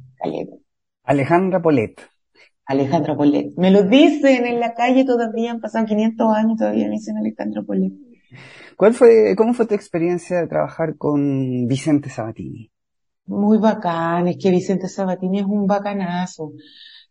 Alejandra 1.05 1.63
Polet. 1.63 1.95
Alejandra 2.67 3.17
Polet. 3.17 3.55
Me 3.57 3.71
lo 3.71 3.85
dicen 3.85 4.45
en 4.45 4.61
la 4.61 4.75
calle 4.75 5.07
todavía, 5.07 5.53
han 5.53 5.61
pasado 5.61 5.87
500 5.87 6.37
años 6.37 6.59
todavía 6.59 6.89
me 6.89 6.97
dicen 6.97 7.17
Alejandra 7.17 7.63
Polet. 7.63 7.95
¿Cuál 8.77 8.93
fue, 8.93 9.35
cómo 9.39 9.55
fue 9.55 9.65
tu 9.65 9.75
experiencia 9.75 10.39
de 10.39 10.49
trabajar 10.49 10.99
con 10.99 11.67
Vicente 11.67 12.11
Sabatini? 12.11 12.71
Muy 13.25 13.57
bacán, 13.57 14.29
es 14.29 14.37
que 14.37 14.51
Vicente 14.51 14.87
Sabatini 14.87 15.39
es 15.39 15.47
un 15.47 15.67
bacanazo. 15.67 16.53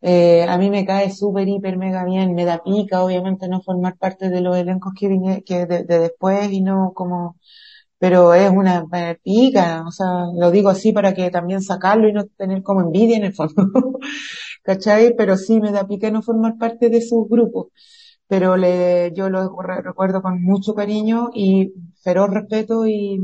Eh, 0.02 0.44
a 0.48 0.58
mí 0.58 0.70
me 0.70 0.86
cae 0.86 1.12
súper, 1.12 1.48
hiper, 1.48 1.78
mega 1.78 2.04
bien. 2.06 2.34
Me 2.36 2.46
da 2.46 2.64
pica, 2.64 3.04
obviamente, 3.04 3.48
no 3.48 3.62
formar 3.62 3.98
parte 3.98 4.30
de 4.30 4.42
los 4.42 4.58
elencos 4.58 4.94
que 5.00 5.08
vine, 5.08 5.44
que 5.44 5.66
de 5.66 5.84
después 5.84 6.52
y 6.52 6.62
no 6.62 6.94
como 6.94 7.38
pero 8.00 8.34
es 8.34 8.50
una 8.52 8.86
pica, 9.24 9.84
o 9.88 9.92
sea, 9.92 10.26
lo 10.36 10.50
digo 10.52 10.70
así 10.70 10.92
para 10.92 11.14
que 11.14 11.30
también 11.32 11.62
sacarlo 11.62 12.08
y 12.10 12.14
no 12.14 12.26
tener 12.26 12.64
como 12.64 12.82
envidia 12.82 13.18
en 13.18 13.26
el 13.26 13.34
fondo, 13.34 13.64
¿cachai? 14.64 15.16
Pero 15.16 15.38
sí 15.38 15.60
me 15.62 15.72
da 15.72 15.88
pica 15.88 16.10
no 16.12 16.22
formar 16.24 16.58
parte 16.58 16.90
de 16.90 17.02
sus 17.02 17.28
grupos, 17.30 17.68
pero 18.28 18.58
le, 18.58 19.12
yo 19.16 19.30
lo 19.30 19.50
recuerdo 19.62 20.22
con 20.22 20.42
mucho 20.44 20.74
cariño 20.76 21.30
y 21.34 21.74
feroz 22.04 22.30
respeto 22.32 22.88
y, 22.88 23.20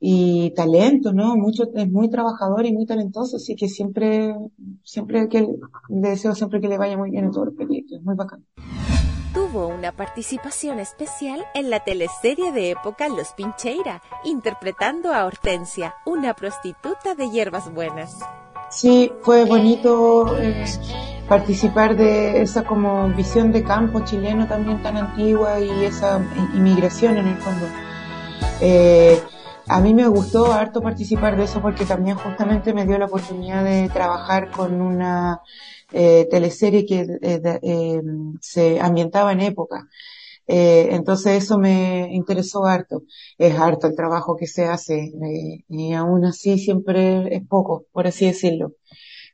y 0.00 0.50
talento, 0.50 1.12
¿no? 1.12 1.36
Mucho, 1.36 1.64
es 1.74 1.90
muy 1.90 2.08
trabajador 2.08 2.66
y 2.66 2.72
muy 2.72 2.86
talentoso, 2.86 3.36
así 3.36 3.56
que 3.56 3.68
siempre, 3.68 4.34
siempre 4.82 5.28
que 5.28 5.40
le 5.88 6.08
deseo 6.08 6.34
siempre 6.34 6.60
que 6.60 6.68
le 6.68 6.78
vaya 6.78 6.96
muy 6.96 7.10
bien 7.10 7.24
en 7.24 7.32
todos 7.32 7.46
los 7.46 7.54
proyectos, 7.54 8.02
muy 8.02 8.14
bacán 8.14 8.44
tuvo 9.38 9.68
una 9.68 9.92
participación 9.92 10.80
especial 10.80 11.44
en 11.54 11.70
la 11.70 11.80
teleserie 11.80 12.50
de 12.50 12.70
época 12.70 13.08
Los 13.08 13.32
Pincheira, 13.34 14.02
interpretando 14.24 15.12
a 15.12 15.24
Hortensia, 15.26 15.94
una 16.06 16.34
prostituta 16.34 17.14
de 17.14 17.30
hierbas 17.30 17.72
buenas. 17.72 18.18
Sí, 18.70 19.10
fue 19.22 19.44
bonito 19.44 20.36
eh, 20.38 20.64
participar 21.28 21.96
de 21.96 22.42
esa 22.42 22.64
como 22.64 23.08
visión 23.10 23.52
de 23.52 23.62
campo 23.62 24.00
chileno 24.04 24.46
también 24.46 24.82
tan 24.82 24.96
antigua 24.96 25.60
y 25.60 25.84
esa 25.84 26.20
inmigración 26.54 27.16
en 27.16 27.28
el 27.28 27.36
fondo. 27.36 27.66
Eh, 28.60 29.20
a 29.68 29.80
mí 29.80 29.94
me 29.94 30.08
gustó 30.08 30.52
harto 30.52 30.80
participar 30.80 31.36
de 31.36 31.44
eso 31.44 31.60
porque 31.60 31.84
también 31.84 32.16
justamente 32.16 32.72
me 32.72 32.86
dio 32.86 32.98
la 32.98 33.06
oportunidad 33.06 33.64
de 33.64 33.88
trabajar 33.90 34.50
con 34.50 34.80
una 34.80 35.40
eh, 35.92 36.26
teleserie 36.30 36.86
que 36.86 37.00
eh, 37.22 37.60
eh, 37.62 38.02
se 38.40 38.80
ambientaba 38.80 39.32
en 39.32 39.40
época. 39.40 39.88
Entonces 40.46 41.44
eso 41.44 41.58
me 41.58 42.08
interesó 42.14 42.64
harto. 42.64 43.02
Es 43.36 43.54
harto 43.58 43.86
el 43.86 43.94
trabajo 43.96 44.36
que 44.36 44.46
se 44.46 44.64
hace 44.66 45.12
y 45.68 45.92
aún 45.92 46.24
así 46.24 46.58
siempre 46.58 47.34
es 47.36 47.46
poco, 47.46 47.86
por 47.92 48.06
así 48.06 48.26
decirlo. 48.26 48.72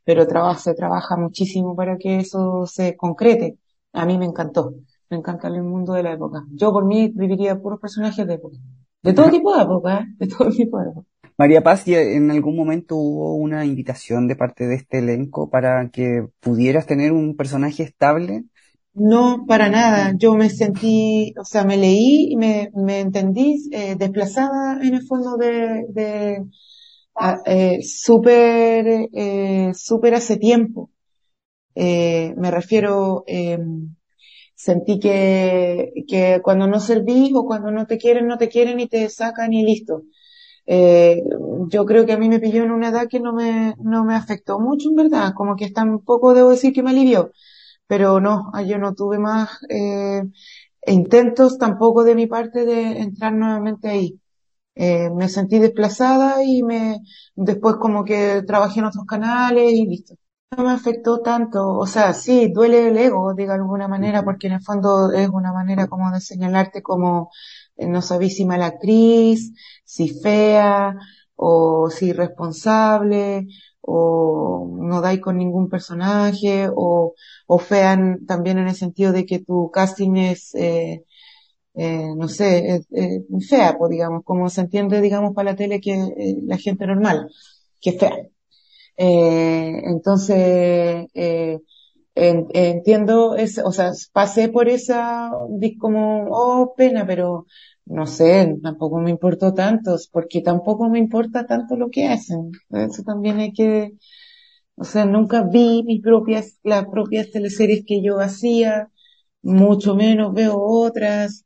Pero 0.05 0.26
trabaja, 0.26 0.61
se 0.61 0.75
trabaja 0.75 1.17
muchísimo 1.17 1.76
para 1.76 1.99
que 1.99 2.19
eso 2.19 2.67
se 2.67 2.97
concrete. 2.97 3.59
A 3.93 4.07
mí 4.07 4.19
me 4.19 4.26
encantó. 4.26 4.75
Me 5.11 5.19
encanta 5.19 5.49
el 5.49 5.62
mundo 5.62 5.93
de 5.95 6.03
la 6.03 6.12
época. 6.12 6.45
Yo 6.53 6.73
por 6.73 6.85
mí 6.85 7.12
viviría 7.14 7.61
puros 7.61 7.81
personajes 7.81 8.26
de 8.26 8.35
época. 8.35 8.57
De 9.04 9.12
todo 9.12 9.30
tipo 9.30 9.54
de 9.54 9.62
época, 9.62 9.99
¿eh? 10.00 10.06
de 10.18 10.26
todo 10.26 10.49
tipo 10.50 10.78
de 10.80 10.90
época. 10.90 11.06
María 11.37 11.62
Paz, 11.62 11.87
¿en 11.88 12.30
algún 12.30 12.56
momento 12.56 12.96
hubo 12.96 13.34
una 13.34 13.64
invitación 13.66 14.28
de 14.28 14.37
parte 14.37 14.66
de 14.66 14.76
este 14.76 14.99
elenco 15.00 15.50
para 15.50 15.90
que 15.90 16.26
pudieras 16.40 16.87
tener 16.87 17.12
un 17.12 17.37
personaje 17.37 17.82
estable? 17.82 18.44
No, 18.94 19.44
para 19.46 19.68
nada. 19.68 20.14
Yo 20.16 20.34
me 20.34 20.49
sentí, 20.49 21.34
o 21.38 21.44
sea, 21.44 21.64
me 21.64 21.76
leí 21.76 22.28
y 22.30 22.37
me, 22.37 22.70
me 22.75 23.00
entendí 23.00 23.68
eh, 23.73 23.96
desplazada 23.99 24.78
en 24.80 24.94
el 24.94 25.02
fondo 25.06 25.37
de, 25.37 25.84
de 25.88 26.44
eh, 27.44 27.78
súper, 27.82 29.08
eh, 29.12 29.73
súper 29.75 30.14
hace 30.14 30.37
tiempo. 30.37 30.90
Eh, 31.75 32.32
me 32.37 32.50
refiero, 32.52 33.25
eh, 33.26 33.58
sentí 34.66 34.99
que, 35.00 35.92
que 36.09 36.40
cuando 36.42 36.66
no 36.66 36.80
servís 36.80 37.33
o 37.35 37.44
cuando 37.47 37.71
no 37.71 37.87
te 37.87 37.99
quieren, 37.99 38.26
no 38.28 38.38
te 38.38 38.49
quieren 38.49 38.80
y 38.80 38.88
te 38.88 39.09
sacan 39.11 39.52
y 39.52 39.62
listo. 39.64 40.02
Eh, 40.66 41.23
yo 41.68 41.85
creo 41.87 42.06
que 42.06 42.12
a 42.14 42.18
mí 42.18 42.28
me 42.28 42.40
pilló 42.40 42.64
en 42.64 42.73
una 42.73 42.88
edad 42.90 43.09
que 43.09 43.21
no 43.21 43.33
me, 43.35 43.75
no 43.80 44.04
me 44.04 44.14
afectó 44.16 44.61
mucho, 44.61 44.90
en 44.90 44.97
verdad, 44.97 45.33
como 45.37 45.56
que 45.56 45.71
tampoco 45.71 46.35
debo 46.35 46.50
decir 46.50 46.73
que 46.75 46.83
me 46.83 46.90
alivió, 46.90 47.33
pero 47.88 48.21
no, 48.21 48.52
yo 48.66 48.78
no 48.78 48.94
tuve 48.94 49.18
más 49.18 49.50
eh, 49.71 50.23
intentos 50.87 51.59
tampoco 51.59 52.04
de 52.04 52.14
mi 52.14 52.26
parte 52.26 52.64
de 52.66 53.00
entrar 53.00 53.33
nuevamente 53.35 53.88
ahí. 53.88 54.21
Eh, 54.76 55.11
me 55.11 55.28
sentí 55.28 55.59
desplazada 55.61 56.44
y 56.44 56.62
me, 56.62 57.00
después 57.37 57.76
como 57.76 58.04
que 58.04 58.42
trabajé 58.47 58.80
en 58.80 58.87
otros 58.87 59.06
canales 59.06 59.73
y 59.73 59.87
listo. 59.87 60.14
No 60.51 60.63
me 60.65 60.71
afectó 60.73 61.21
tanto, 61.21 61.77
o 61.79 61.87
sea, 61.87 62.15
sí, 62.15 62.49
duele 62.53 62.87
el 62.89 62.97
ego 62.97 63.35
de 63.35 63.51
alguna 63.51 63.89
manera, 63.89 64.23
porque 64.23 64.47
en 64.47 64.53
el 64.55 64.63
fondo 64.63 65.11
es 65.13 65.29
una 65.29 65.53
manera 65.53 65.89
como 65.89 66.13
de 66.13 66.21
señalarte 66.21 66.81
como 66.83 67.31
eh, 67.77 67.89
no 67.89 68.01
sabéis 68.03 68.37
si 68.37 68.45
mala 68.45 68.67
actriz, 68.67 69.53
si 69.85 70.09
fea, 70.21 70.95
o 71.35 71.91
si 71.91 72.07
irresponsable, 72.11 73.49
o 73.81 74.77
no 74.81 75.01
dais 75.01 75.21
con 75.21 75.37
ningún 75.39 75.69
personaje, 75.69 76.69
o, 76.75 77.15
o 77.49 77.59
fea 77.59 77.99
también 78.29 78.59
en 78.59 78.69
el 78.69 78.75
sentido 78.77 79.11
de 79.13 79.27
que 79.27 79.41
tu 79.41 79.71
casting 79.73 80.15
es, 80.17 80.55
eh, 80.55 81.05
eh, 81.75 82.09
no 82.17 82.29
sé, 82.29 82.77
es, 82.91 83.49
fea, 83.51 83.77
pues, 83.79 83.91
digamos, 83.91 84.25
como 84.25 84.51
se 84.51 84.63
entiende, 84.63 85.01
digamos, 85.03 85.35
para 85.35 85.53
la 85.53 85.57
tele 85.57 85.81
que 85.81 85.95
eh, 85.95 86.37
la 86.45 86.59
gente 86.59 86.87
normal, 86.87 87.29
que 87.81 87.91
es 87.91 87.99
fea. 88.01 88.17
Eh, 88.97 89.81
entonces, 89.85 91.07
eh, 91.15 91.59
entiendo, 92.55 93.37
es, 93.37 93.59
o 93.59 93.73
sea, 93.73 93.93
pasé 94.13 94.49
por 94.49 94.69
esa, 94.69 95.31
como, 95.79 96.27
oh, 96.31 96.75
pena, 96.77 97.07
pero 97.07 97.47
no 97.87 98.07
sé, 98.07 98.57
tampoco 98.63 99.01
me 99.01 99.11
importó 99.11 99.53
tanto, 99.55 99.97
porque 100.13 100.41
tampoco 100.43 100.89
me 100.89 100.99
importa 101.01 101.47
tanto 101.47 101.77
lo 101.77 101.91
que 101.91 102.07
hacen. 102.09 102.51
Eso 102.71 103.03
también 103.05 103.39
hay 103.41 103.53
que, 103.53 103.93
o 104.77 104.85
sea, 104.85 105.05
nunca 105.07 105.45
vi 105.45 105.83
mis 105.85 106.03
propias, 106.03 106.59
las 106.65 106.87
propias 106.87 107.31
teleseries 107.33 107.85
que 107.87 108.03
yo 108.03 108.21
hacía, 108.21 108.91
mucho 109.43 109.97
menos 109.97 110.35
veo 110.35 110.57
otras. 110.61 111.45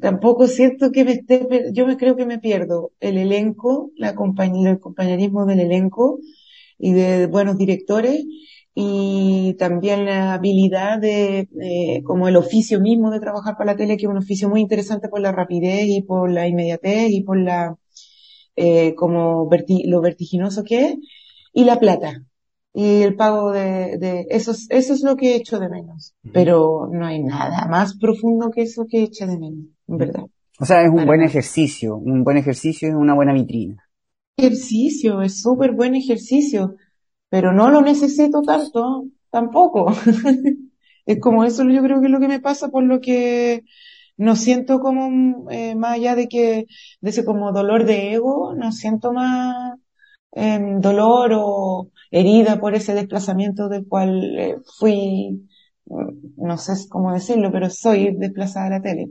Tampoco 0.00 0.46
siento 0.46 0.90
que 0.92 1.04
me 1.04 1.12
esté, 1.12 1.46
yo 1.72 1.86
me 1.86 1.96
creo 1.96 2.16
que 2.16 2.26
me 2.26 2.38
pierdo 2.38 2.92
el 3.00 3.16
elenco, 3.18 3.90
la 3.96 4.10
el 4.10 4.80
compañerismo 4.80 5.46
del 5.46 5.60
elenco 5.60 6.18
y 6.78 6.92
de 6.92 7.26
buenos 7.26 7.56
directores 7.56 8.24
y 8.74 9.54
también 9.58 10.04
la 10.04 10.34
habilidad 10.34 10.98
de, 10.98 11.48
eh, 11.60 12.02
como 12.02 12.26
el 12.26 12.36
oficio 12.36 12.80
mismo 12.80 13.10
de 13.10 13.20
trabajar 13.20 13.56
para 13.56 13.72
la 13.72 13.76
tele, 13.76 13.96
que 13.96 14.06
es 14.06 14.10
un 14.10 14.18
oficio 14.18 14.48
muy 14.48 14.60
interesante 14.60 15.08
por 15.08 15.20
la 15.20 15.30
rapidez 15.30 15.84
y 15.86 16.02
por 16.02 16.30
la 16.30 16.48
inmediatez 16.48 17.10
y 17.10 17.22
por 17.22 17.38
la, 17.38 17.76
eh, 18.56 18.94
como 18.94 19.48
lo 19.84 20.00
vertiginoso 20.00 20.64
que 20.64 20.86
es, 20.86 20.96
y 21.52 21.64
la 21.64 21.78
plata. 21.78 22.24
Y 22.76 23.02
el 23.02 23.14
pago 23.14 23.52
de, 23.52 23.98
de 23.98 24.26
eso, 24.30 24.50
es, 24.50 24.66
eso 24.70 24.94
es 24.94 25.02
lo 25.04 25.14
que 25.14 25.32
he 25.32 25.36
hecho 25.36 25.60
de 25.60 25.68
menos. 25.68 26.12
Pero 26.32 26.88
no 26.90 27.06
hay 27.06 27.22
nada 27.22 27.68
más 27.68 27.96
profundo 27.96 28.50
que 28.50 28.62
eso 28.62 28.86
que 28.90 28.98
he 28.98 29.02
hecho 29.04 29.28
de 29.28 29.38
menos, 29.38 29.66
en 29.86 29.96
verdad. 29.96 30.24
O 30.58 30.64
sea, 30.64 30.82
es 30.82 30.90
un 30.90 31.06
buen 31.06 31.22
ejercicio, 31.22 31.96
un 31.96 32.24
buen 32.24 32.36
ejercicio 32.36 32.88
es 32.88 32.94
una 32.94 33.14
buena 33.14 33.32
vitrina. 33.32 33.83
Ejercicio, 34.36 35.22
es 35.22 35.40
súper 35.42 35.72
buen 35.72 35.94
ejercicio 35.94 36.76
pero 37.30 37.52
no 37.52 37.70
lo 37.70 37.82
necesito 37.82 38.42
tanto 38.42 39.06
tampoco. 39.30 39.88
es 41.06 41.20
como 41.20 41.44
eso 41.44 41.64
yo 41.70 41.82
creo 41.82 42.00
que 42.00 42.06
es 42.08 42.12
lo 42.12 42.20
que 42.20 42.28
me 42.28 42.40
pasa 42.40 42.70
por 42.70 42.84
lo 42.84 43.00
que 43.02 43.64
no 44.18 44.36
siento 44.36 44.80
como 44.80 45.50
eh, 45.52 45.76
más 45.76 45.94
allá 45.94 46.16
de 46.16 46.28
que 46.28 46.66
de 47.02 47.10
ese 47.10 47.24
como 47.26 47.52
dolor 47.52 47.84
de 47.86 48.14
ego, 48.14 48.54
no 48.56 48.72
siento 48.72 49.12
más 49.12 49.78
em, 50.32 50.80
dolor 50.80 51.32
o 51.36 51.90
herida 52.12 52.60
por 52.60 52.74
ese 52.76 52.94
desplazamiento 52.94 53.68
del 53.68 53.86
cual 53.88 54.38
eh, 54.38 54.56
fui, 54.78 55.48
no 56.36 56.58
sé 56.58 56.72
cómo 56.90 57.12
decirlo, 57.14 57.52
pero 57.52 57.70
soy 57.70 58.14
desplazada 58.16 58.66
a 58.68 58.70
la 58.70 58.82
tele. 58.82 59.10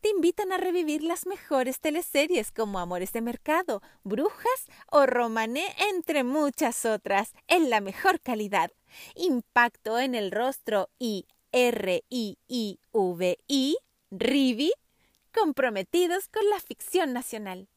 te 0.00 0.08
invitan 0.08 0.52
a 0.52 0.56
revivir 0.56 1.02
las 1.02 1.26
mejores 1.26 1.80
teleseries 1.80 2.50
como 2.52 2.78
Amores 2.78 3.12
de 3.12 3.20
Mercado, 3.20 3.82
Brujas 4.02 4.66
o 4.90 5.06
Romané, 5.06 5.74
entre 5.90 6.24
muchas 6.24 6.84
otras, 6.84 7.32
en 7.46 7.70
la 7.70 7.80
mejor 7.80 8.20
calidad. 8.20 8.70
Impacto 9.14 9.98
en 9.98 10.14
el 10.14 10.30
rostro 10.30 10.88
y 10.98 11.26
R-I-I-V-I, 11.52 12.36
Rivi, 14.10 14.72
comprometidos 15.32 16.28
con 16.28 16.48
la 16.48 16.60
ficción 16.60 17.12
nacional. 17.12 17.68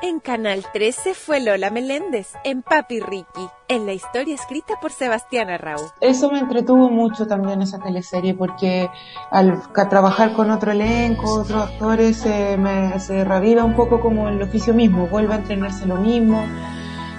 En 0.00 0.20
Canal 0.20 0.64
13 0.72 1.12
fue 1.12 1.40
Lola 1.40 1.70
Meléndez, 1.70 2.28
en 2.44 2.62
Papi 2.62 3.00
Ricky, 3.00 3.48
en 3.66 3.84
la 3.84 3.94
historia 3.94 4.36
escrita 4.36 4.74
por 4.80 4.92
Sebastián 4.92 5.50
Arrau. 5.50 5.80
Eso 6.00 6.30
me 6.30 6.38
entretuvo 6.38 6.88
mucho 6.88 7.26
también 7.26 7.62
esa 7.62 7.80
teleserie 7.80 8.34
porque 8.34 8.88
al 9.32 9.60
trabajar 9.90 10.34
con 10.34 10.52
otro 10.52 10.70
elenco, 10.70 11.40
otros 11.40 11.64
actores, 11.64 12.18
se, 12.18 12.56
me, 12.56 13.00
se 13.00 13.24
reviva 13.24 13.64
un 13.64 13.74
poco 13.74 14.00
como 14.00 14.28
el 14.28 14.40
oficio 14.40 14.72
mismo, 14.72 15.08
vuelve 15.08 15.34
a 15.34 15.38
entrenarse 15.38 15.84
lo 15.84 15.96
mismo 15.96 16.44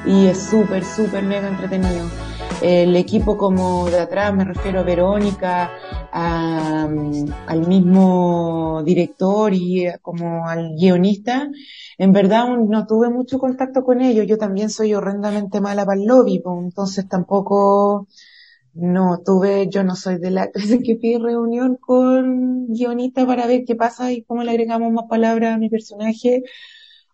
y 0.05 0.27
es 0.27 0.41
súper, 0.41 0.85
súper 0.85 1.23
mega 1.23 1.49
entretenido. 1.49 2.07
El 2.61 2.95
equipo 2.95 3.37
como 3.37 3.89
de 3.89 3.99
atrás, 3.99 4.33
me 4.33 4.45
refiero 4.45 4.79
a 4.79 4.83
Verónica, 4.83 5.71
al 6.11 7.67
mismo 7.67 8.81
director 8.83 9.53
y 9.53 9.87
como 10.01 10.47
al 10.47 10.75
guionista, 10.75 11.49
en 11.97 12.11
verdad 12.11 12.47
no 12.67 12.85
tuve 12.87 13.09
mucho 13.09 13.39
contacto 13.39 13.83
con 13.83 14.01
ellos. 14.01 14.25
Yo 14.27 14.37
también 14.37 14.69
soy 14.69 14.93
horrendamente 14.93 15.61
mala 15.61 15.85
para 15.85 15.99
el 15.99 16.07
lobby, 16.07 16.41
entonces 16.45 17.07
tampoco 17.07 18.07
no 18.73 19.21
tuve, 19.25 19.67
yo 19.69 19.83
no 19.83 19.95
soy 19.95 20.19
de 20.19 20.31
la 20.31 20.49
que 20.85 20.95
pide 20.95 21.19
reunión 21.19 21.77
con 21.77 22.67
guionista 22.67 23.25
para 23.25 23.47
ver 23.47 23.63
qué 23.65 23.75
pasa 23.75 24.11
y 24.11 24.23
cómo 24.23 24.43
le 24.43 24.51
agregamos 24.51 24.91
más 24.91 25.05
palabras 25.09 25.55
a 25.55 25.57
mi 25.57 25.69
personaje, 25.69 26.43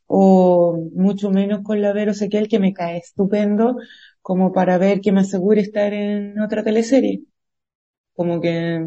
o 0.08 0.78
mucho 0.94 1.32
menos 1.32 1.62
con 1.64 1.82
la 1.82 1.94
Vero 1.94 2.14
Sequel 2.14 2.48
que 2.48 2.60
me 2.60 2.74
cae 2.74 2.98
estupendo, 2.98 3.78
como 4.22 4.52
para 4.54 4.78
ver 4.78 5.02
que 5.02 5.12
me 5.12 5.22
asegure 5.22 5.62
estar 5.62 5.94
en 5.94 6.40
otra 6.42 6.64
teleserie. 6.64 7.24
Como 8.15 8.41
que 8.41 8.86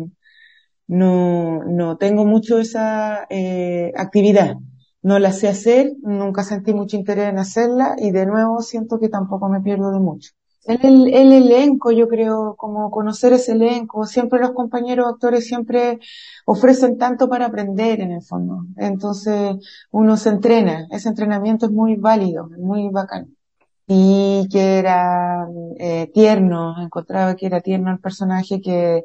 no, 0.87 1.65
no 1.65 1.97
tengo 1.99 2.25
mucho 2.25 2.59
esa 2.59 3.27
eh, 3.31 3.93
actividad 3.97 4.57
no 5.03 5.19
la 5.19 5.33
sé 5.33 5.49
hacer, 5.49 5.93
nunca 6.03 6.43
sentí 6.43 6.75
mucho 6.75 6.97
interés 6.97 7.29
en 7.29 7.39
hacerla 7.39 7.95
y 7.99 8.11
de 8.11 8.27
nuevo 8.27 8.61
siento 8.63 8.99
que 8.99 9.09
tampoco 9.09 9.49
me 9.49 9.61
pierdo 9.61 9.91
de 9.93 10.01
mucho. 10.01 10.33
el, 10.65 11.15
el, 11.15 11.33
elenco, 11.33 11.93
yo 11.93 12.09
creo, 12.09 12.55
como 12.57 12.91
conocer 12.91 13.33
ese 13.33 13.53
elenco. 13.53 14.05
Siempre 14.07 14.41
los 14.41 14.53
compañeros 14.53 15.07
actores 15.09 15.47
siempre 15.47 15.99
ofrecen 16.47 16.99
tanto 16.99 17.29
para 17.29 17.47
aprender 17.47 18.01
en 18.01 18.13
el 18.13 18.23
fondo. 18.23 18.65
Entonces 18.77 19.57
uno 19.91 20.17
se 20.17 20.29
entrena. 20.31 20.87
Ese 20.91 21.09
entrenamiento 21.09 21.67
es 21.67 21.73
muy 21.73 21.97
válido, 21.97 22.51
muy 22.59 22.91
bacán. 22.91 23.38
Y 23.89 24.47
que 24.53 24.79
era 24.79 25.47
eh, 25.79 26.11
tierno, 26.13 26.75
encontraba 26.81 27.35
que 27.37 27.47
era 27.47 27.61
tierno 27.63 27.91
el 27.91 28.01
personaje 28.01 28.61
que, 28.61 29.05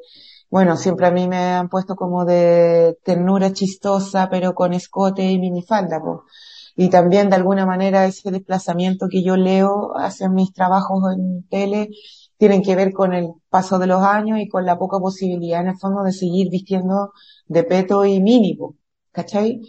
bueno, 0.50 0.76
siempre 0.78 1.08
a 1.08 1.12
mí 1.12 1.28
me 1.28 1.38
han 1.38 1.70
puesto 1.70 1.96
como 1.96 2.26
de 2.26 2.98
ternura 3.04 3.54
chistosa, 3.54 4.30
pero 4.30 4.54
con 4.54 4.74
escote 4.74 5.24
y 5.32 5.40
minifalda, 5.40 6.02
pues 6.02 6.20
y 6.76 6.90
también 6.90 7.30
de 7.30 7.36
alguna 7.36 7.66
manera 7.66 8.06
ese 8.06 8.32
desplazamiento 8.32 9.08
que 9.10 9.24
yo 9.24 9.38
leo 9.38 9.94
hacia 9.96 10.30
mis 10.30 10.54
trabajos 10.54 11.04
en 11.16 11.44
tele 11.48 11.90
tienen 12.38 12.64
que 12.64 12.76
ver 12.76 12.92
con 12.94 13.14
el 13.14 13.30
paso 13.50 13.80
de 13.80 13.88
los 13.88 14.02
años 14.02 14.40
y 14.40 14.48
con 14.48 14.66
la 14.66 14.78
poca 14.78 15.00
posibilidad 15.00 15.62
en 15.62 15.70
el 15.70 15.78
fondo 15.78 16.04
de 16.04 16.12
seguir 16.12 16.50
vistiendo 16.50 17.14
de 17.48 17.64
peto 17.64 18.06
y 18.06 18.20
mínimo, 18.22 18.76
¿cachai? 19.12 19.62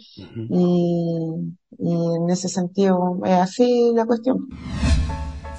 y, 0.49 1.55
y 1.79 1.93
en 1.93 2.29
ese 2.29 2.49
sentido 2.49 3.19
es 3.25 3.33
así 3.33 3.91
la 3.95 4.05
cuestión 4.05 4.47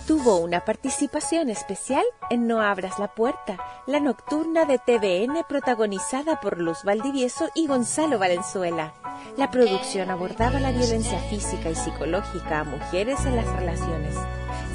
tuvo 0.07 0.39
una 0.39 0.65
participación 0.65 1.51
especial 1.51 2.05
en 2.31 2.47
No 2.47 2.61
Abras 2.61 2.99
la 3.01 3.09
Puerta, 3.09 3.59
la 3.89 3.99
nocturna 3.99 4.65
de 4.65 4.79
TVN 4.79 5.43
protagonizada 5.49 6.41
por 6.41 6.61
Luz 6.61 6.85
Valdivieso 6.85 7.49
y 7.57 7.67
Gonzalo 7.67 8.19
Valenzuela. 8.19 8.95
La 9.37 9.51
producción 9.51 10.11
abordaba 10.11 10.61
la 10.61 10.71
violencia 10.71 11.19
física 11.29 11.71
y 11.71 11.75
psicológica 11.75 12.61
a 12.61 12.65
mujeres 12.65 13.27
en 13.27 13.35
las 13.35 13.47
relaciones. 13.57 14.15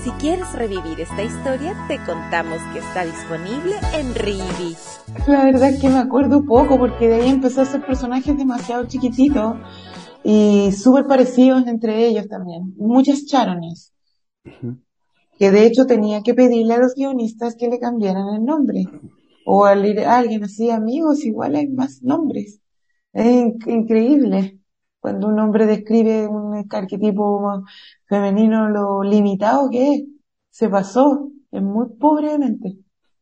Si 0.03 0.09
quieres 0.11 0.51
revivir 0.53 0.99
esta 0.99 1.23
historia, 1.23 1.77
te 1.87 1.97
contamos 2.03 2.59
que 2.73 2.79
está 2.79 3.05
disponible 3.05 3.75
en 3.93 4.13
Rivi. 4.15 4.75
La 5.27 5.45
verdad 5.45 5.69
es 5.69 5.79
que 5.79 5.89
me 5.89 5.99
acuerdo 5.99 6.43
poco 6.43 6.77
porque 6.77 7.07
de 7.07 7.21
ahí 7.21 7.29
empezó 7.29 7.61
a 7.61 7.65
ser 7.65 7.85
personajes 7.85 8.37
demasiado 8.37 8.85
chiquititos 8.85 9.55
y 10.23 10.71
súper 10.71 11.07
parecidos 11.07 11.67
entre 11.67 12.07
ellos 12.07 12.27
también. 12.27 12.73
Muchas 12.77 13.25
charones 13.25 13.93
que 15.41 15.49
de 15.49 15.65
hecho 15.65 15.87
tenía 15.87 16.21
que 16.21 16.35
pedirle 16.35 16.75
a 16.75 16.79
los 16.79 16.93
guionistas 16.93 17.55
que 17.55 17.67
le 17.67 17.79
cambiaran 17.79 18.35
el 18.35 18.45
nombre. 18.45 18.83
O 19.43 19.65
al 19.65 19.85
ir 19.87 20.01
a 20.01 20.19
alguien 20.19 20.43
así, 20.43 20.69
amigos, 20.69 21.25
igual 21.25 21.55
hay 21.55 21.67
más 21.67 22.03
nombres. 22.03 22.61
Es 23.11 23.51
increíble 23.65 24.59
cuando 24.99 25.27
un 25.27 25.39
hombre 25.39 25.65
describe 25.65 26.27
un 26.27 26.63
arquetipo 26.69 27.63
femenino 28.05 28.69
lo 28.69 29.01
limitado 29.01 29.69
que 29.71 29.93
es. 29.95 30.03
Se 30.51 30.69
pasó, 30.69 31.31
es 31.49 31.63
muy 31.63 31.87
pobremente, 31.99 32.77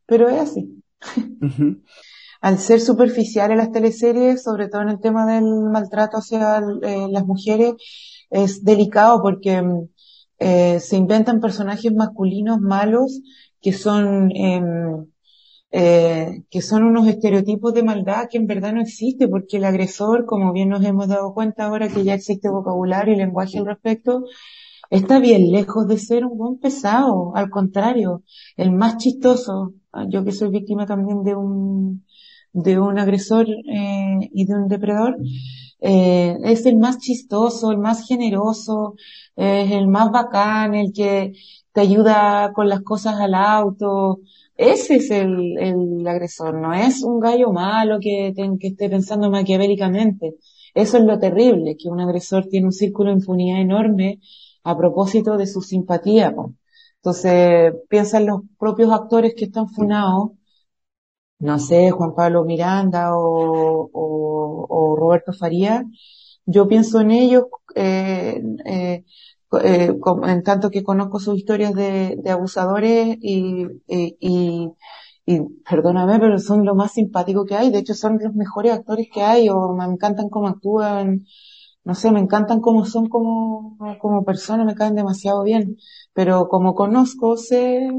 pero 0.05 0.27
es 0.27 0.41
así. 0.41 0.83
Al 2.41 2.57
ser 2.57 2.79
superficial 2.79 3.51
en 3.51 3.57
las 3.57 3.71
teleseries, 3.71 4.43
sobre 4.43 4.69
todo 4.69 4.81
en 4.81 4.89
el 4.89 4.99
tema 4.99 5.25
del 5.25 5.45
maltrato 5.71 6.17
hacia 6.17 6.59
eh, 6.83 7.07
las 7.09 7.25
mujeres, 7.25 7.73
es 8.29 8.63
delicado 8.63 9.21
porque 9.21 9.61
mm, 9.61 9.89
eh, 10.39 10.79
se 10.79 10.95
inventan 10.97 11.41
personajes 11.41 11.93
masculinos 11.93 12.59
malos 12.61 13.21
que 13.61 13.73
son 13.73 14.31
em, 14.31 15.05
eh, 15.71 16.43
que 16.49 16.61
son 16.61 16.83
unos 16.83 17.07
estereotipos 17.07 17.73
de 17.73 17.83
maldad 17.83 18.27
que 18.29 18.37
en 18.37 18.47
verdad 18.47 18.73
no 18.73 18.81
existe 18.81 19.27
porque 19.27 19.57
el 19.57 19.65
agresor, 19.65 20.25
como 20.25 20.51
bien 20.51 20.69
nos 20.69 20.83
hemos 20.83 21.07
dado 21.07 21.33
cuenta 21.33 21.65
ahora 21.65 21.89
que 21.89 22.03
ya 22.03 22.15
existe 22.15 22.49
vocabulario 22.49 23.13
y 23.13 23.17
lenguaje 23.17 23.59
al 23.59 23.65
respecto, 23.67 24.23
está 24.89 25.19
bien 25.19 25.51
lejos 25.51 25.87
de 25.87 25.97
ser 25.99 26.25
un 26.25 26.37
buen 26.37 26.57
pesado, 26.57 27.35
al 27.35 27.49
contrario, 27.49 28.23
el 28.57 28.71
más 28.71 28.97
chistoso, 28.97 29.73
ah, 29.91 30.05
yo 30.09 30.23
que 30.25 30.31
soy 30.31 30.49
víctima 30.49 30.85
también 30.87 31.23
de 31.23 31.35
un 31.35 32.05
de 32.53 32.79
un 32.79 32.99
agresor 32.99 33.47
eh, 33.49 34.29
y 34.33 34.45
de 34.45 34.55
un 34.55 34.67
depredador, 34.67 35.17
eh, 35.81 36.37
es 36.43 36.65
el 36.65 36.77
más 36.77 36.97
chistoso, 36.99 37.71
el 37.71 37.77
más 37.77 38.05
generoso, 38.07 38.95
es 39.35 39.71
el 39.71 39.87
más 39.87 40.11
bacán, 40.11 40.75
el 40.75 40.91
que 40.93 41.33
te 41.71 41.81
ayuda 41.81 42.51
con 42.53 42.67
las 42.69 42.81
cosas 42.81 43.15
al 43.19 43.33
auto. 43.35 44.19
Ese 44.55 44.95
es 44.97 45.11
el, 45.11 45.57
el 45.59 46.07
agresor, 46.07 46.55
no 46.55 46.73
es 46.73 47.03
un 47.03 47.19
gallo 47.19 47.51
malo 47.53 47.99
que, 48.01 48.33
que 48.59 48.67
esté 48.67 48.89
pensando 48.89 49.29
maquiavélicamente. 49.31 50.35
Eso 50.73 50.97
es 50.97 51.03
lo 51.03 51.17
terrible, 51.19 51.75
que 51.77 51.89
un 51.89 51.99
agresor 52.01 52.47
tiene 52.47 52.67
un 52.67 52.73
círculo 52.73 53.09
de 53.09 53.17
impunidad 53.17 53.61
enorme 53.61 54.19
a 54.63 54.77
propósito 54.77 55.37
de 55.37 55.47
su 55.47 55.61
simpatía. 55.61 56.33
Entonces, 56.97 57.73
piensan 57.89 58.25
los 58.25 58.41
propios 58.57 58.91
actores 58.91 59.33
que 59.35 59.45
están 59.45 59.69
funados, 59.69 60.31
no 61.39 61.59
sé, 61.59 61.91
Juan 61.91 62.13
Pablo 62.15 62.43
Miranda 62.45 63.11
o, 63.13 64.95
Roberto 64.97 65.33
Faría, 65.33 65.85
yo 66.45 66.67
pienso 66.67 66.99
en 67.01 67.11
ellos 67.11 67.45
eh, 67.75 68.41
eh, 68.65 69.05
eh, 69.63 69.93
en 70.23 70.43
tanto 70.43 70.69
que 70.69 70.83
conozco 70.83 71.19
sus 71.19 71.37
historias 71.37 71.73
de, 71.73 72.17
de 72.21 72.31
abusadores 72.31 73.17
y, 73.21 73.65
y, 73.87 74.69
y, 75.25 75.39
perdóname, 75.69 76.19
pero 76.19 76.39
son 76.39 76.65
lo 76.65 76.75
más 76.75 76.93
simpático 76.93 77.45
que 77.45 77.55
hay. 77.55 77.69
De 77.71 77.79
hecho, 77.79 77.93
son 77.93 78.19
los 78.21 78.33
mejores 78.35 78.73
actores 78.73 79.07
que 79.13 79.21
hay 79.23 79.49
o 79.49 79.73
me 79.75 79.85
encantan 79.85 80.29
cómo 80.29 80.47
actúan. 80.47 81.25
No 81.83 81.95
sé, 81.95 82.11
me 82.11 82.19
encantan 82.19 82.61
cómo 82.61 82.85
son 82.85 83.07
como, 83.09 83.77
como 84.01 84.23
personas, 84.25 84.65
me 84.65 84.75
caen 84.75 84.95
demasiado 84.95 85.43
bien. 85.43 85.77
Pero 86.13 86.47
como 86.49 86.75
conozco, 86.75 87.37
sé, 87.37 87.89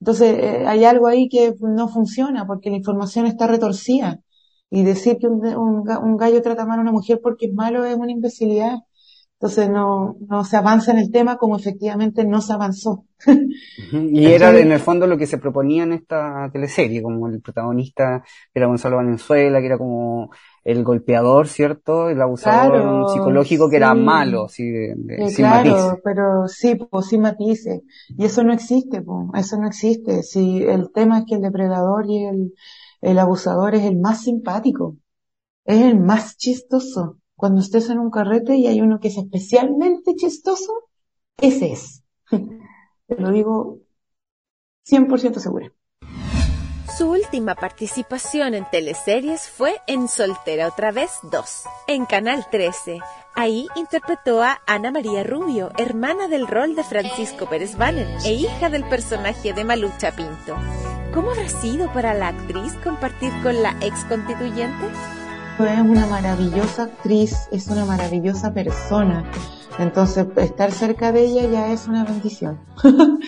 entonces 0.00 0.38
eh, 0.38 0.64
hay 0.66 0.84
algo 0.84 1.06
ahí 1.06 1.28
que 1.28 1.54
no 1.60 1.88
funciona 1.88 2.46
porque 2.46 2.70
la 2.70 2.76
información 2.76 3.26
está 3.26 3.46
retorcida. 3.46 4.20
Y 4.70 4.82
decir 4.82 5.18
que 5.18 5.28
un, 5.28 5.46
un, 5.46 5.88
un 5.88 6.16
gallo 6.16 6.42
trata 6.42 6.66
mal 6.66 6.78
a 6.80 6.82
una 6.82 6.92
mujer 6.92 7.20
porque 7.22 7.46
es 7.46 7.54
malo 7.54 7.84
es 7.84 7.96
una 7.96 8.10
imbecilidad. 8.12 8.78
Entonces 9.38 9.68
no, 9.68 10.16
no 10.30 10.44
se 10.44 10.56
avanza 10.56 10.92
en 10.92 10.98
el 10.98 11.10
tema 11.10 11.36
como 11.36 11.58
efectivamente 11.58 12.24
no 12.24 12.40
se 12.40 12.54
avanzó. 12.54 13.04
y 13.92 14.26
era 14.32 14.58
en 14.58 14.72
el 14.72 14.80
fondo 14.80 15.06
lo 15.06 15.18
que 15.18 15.26
se 15.26 15.36
proponía 15.36 15.82
en 15.82 15.92
esta 15.92 16.48
teleserie, 16.50 17.02
como 17.02 17.28
el 17.28 17.42
protagonista 17.42 18.24
era 18.54 18.66
Gonzalo 18.66 18.96
Valenzuela, 18.96 19.60
que 19.60 19.66
era 19.66 19.76
como 19.76 20.30
el 20.64 20.82
golpeador, 20.82 21.48
¿cierto? 21.48 22.08
El 22.08 22.22
abusador 22.22 23.10
psicológico 23.12 23.68
que 23.68 23.76
era 23.76 23.92
malo, 23.94 24.48
sí, 24.48 24.70
de, 24.70 25.30
Claro, 25.36 26.00
pero 26.02 26.48
sí, 26.48 26.74
pues 26.74 27.06
sin 27.06 27.20
matices. 27.20 27.82
Y 28.08 28.24
eso 28.24 28.42
no 28.42 28.54
existe, 28.54 29.02
pues, 29.02 29.28
eso 29.34 29.58
no 29.58 29.66
existe. 29.66 30.22
Si 30.22 30.62
el 30.62 30.90
tema 30.92 31.18
es 31.18 31.24
que 31.26 31.34
el 31.34 31.42
depredador 31.42 32.06
y 32.08 32.24
el, 32.24 32.54
el 33.02 33.18
abusador 33.18 33.74
es 33.74 33.84
el 33.84 33.98
más 33.98 34.22
simpático, 34.22 34.96
es 35.66 35.82
el 35.82 36.00
más 36.00 36.38
chistoso 36.38 37.18
cuando 37.36 37.60
estés 37.60 37.90
en 37.90 37.98
un 37.98 38.10
carrete 38.10 38.56
y 38.56 38.66
hay 38.66 38.80
uno 38.80 38.98
que 38.98 39.08
es 39.08 39.18
especialmente 39.18 40.14
chistoso, 40.14 40.72
ese 41.38 41.72
es. 41.72 42.02
Te 43.06 43.16
lo 43.16 43.30
digo 43.30 43.78
100% 44.88 45.38
segura. 45.38 45.72
Su 46.96 47.10
última 47.10 47.54
participación 47.54 48.54
en 48.54 48.64
teleseries 48.70 49.50
fue 49.50 49.74
en 49.86 50.08
Soltera 50.08 50.66
otra 50.66 50.92
vez 50.92 51.10
2, 51.30 51.64
en 51.88 52.06
Canal 52.06 52.46
13. 52.50 53.00
Ahí 53.34 53.66
interpretó 53.76 54.42
a 54.42 54.62
Ana 54.66 54.90
María 54.90 55.22
Rubio, 55.22 55.72
hermana 55.76 56.26
del 56.26 56.46
rol 56.46 56.74
de 56.74 56.84
Francisco 56.84 57.50
Pérez 57.50 57.76
Banner 57.76 58.06
e 58.24 58.32
hija 58.32 58.70
del 58.70 58.88
personaje 58.88 59.52
de 59.52 59.62
Malucha 59.62 60.16
Pinto. 60.16 60.56
¿Cómo 61.12 61.32
ha 61.32 61.48
sido 61.60 61.92
para 61.92 62.14
la 62.14 62.28
actriz 62.28 62.72
compartir 62.82 63.30
con 63.42 63.62
la 63.62 63.76
ex 63.82 64.04
constituyente? 64.06 64.86
Es 65.64 65.80
una 65.80 66.06
maravillosa 66.06 66.84
actriz, 66.84 67.48
es 67.50 67.68
una 67.68 67.84
maravillosa 67.86 68.52
persona. 68.52 69.30
Entonces, 69.78 70.26
estar 70.36 70.70
cerca 70.70 71.12
de 71.12 71.24
ella 71.24 71.48
ya 71.48 71.72
es 71.72 71.88
una 71.88 72.04
bendición. 72.04 72.60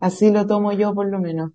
Así 0.00 0.30
lo 0.30 0.46
tomo 0.46 0.72
yo 0.72 0.94
por 0.94 1.08
lo 1.08 1.20
menos. 1.20 1.52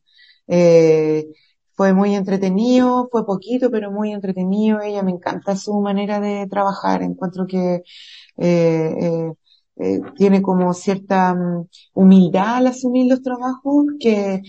Eh, 0.47 1.25
fue 1.73 1.93
muy 1.93 2.15
entretenido, 2.15 3.09
fue 3.11 3.25
poquito, 3.25 3.69
pero 3.71 3.91
muy 3.91 4.11
entretenido. 4.13 4.81
Ella 4.81 5.03
me 5.03 5.11
encanta 5.11 5.55
su 5.55 5.79
manera 5.81 6.19
de 6.19 6.47
trabajar. 6.47 7.01
Encuentro 7.03 7.45
que 7.47 7.83
eh, 8.37 8.95
eh, 9.01 9.33
eh 9.77 9.99
tiene 10.15 10.41
como 10.41 10.73
cierta 10.73 11.33
mm, 11.33 11.67
humildad 11.93 12.57
al 12.57 12.67
asumir 12.67 13.09
los 13.09 13.21
trabajos 13.21 13.85
que 13.99 14.41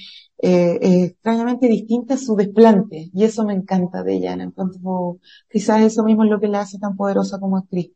eh, 0.42 0.78
es 0.83 1.11
extrañamente 1.12 1.68
distinta 1.68 2.16
su 2.18 2.37
desplante 2.37 3.11
y 3.14 3.24
eso 3.24 3.44
me 3.46 3.55
encanta 3.55 4.02
de 4.05 4.14
ella. 4.16 4.35
En 4.35 4.50
cuanto, 4.52 5.20
quizás 5.50 5.83
eso 5.83 6.05
mismo 6.05 6.24
es 6.24 6.31
lo 6.31 6.40
que 6.40 6.48
la 6.48 6.61
hace 6.62 6.78
tan 6.78 6.96
poderosa 6.96 7.40
como 7.40 7.59
actriz. 7.59 7.92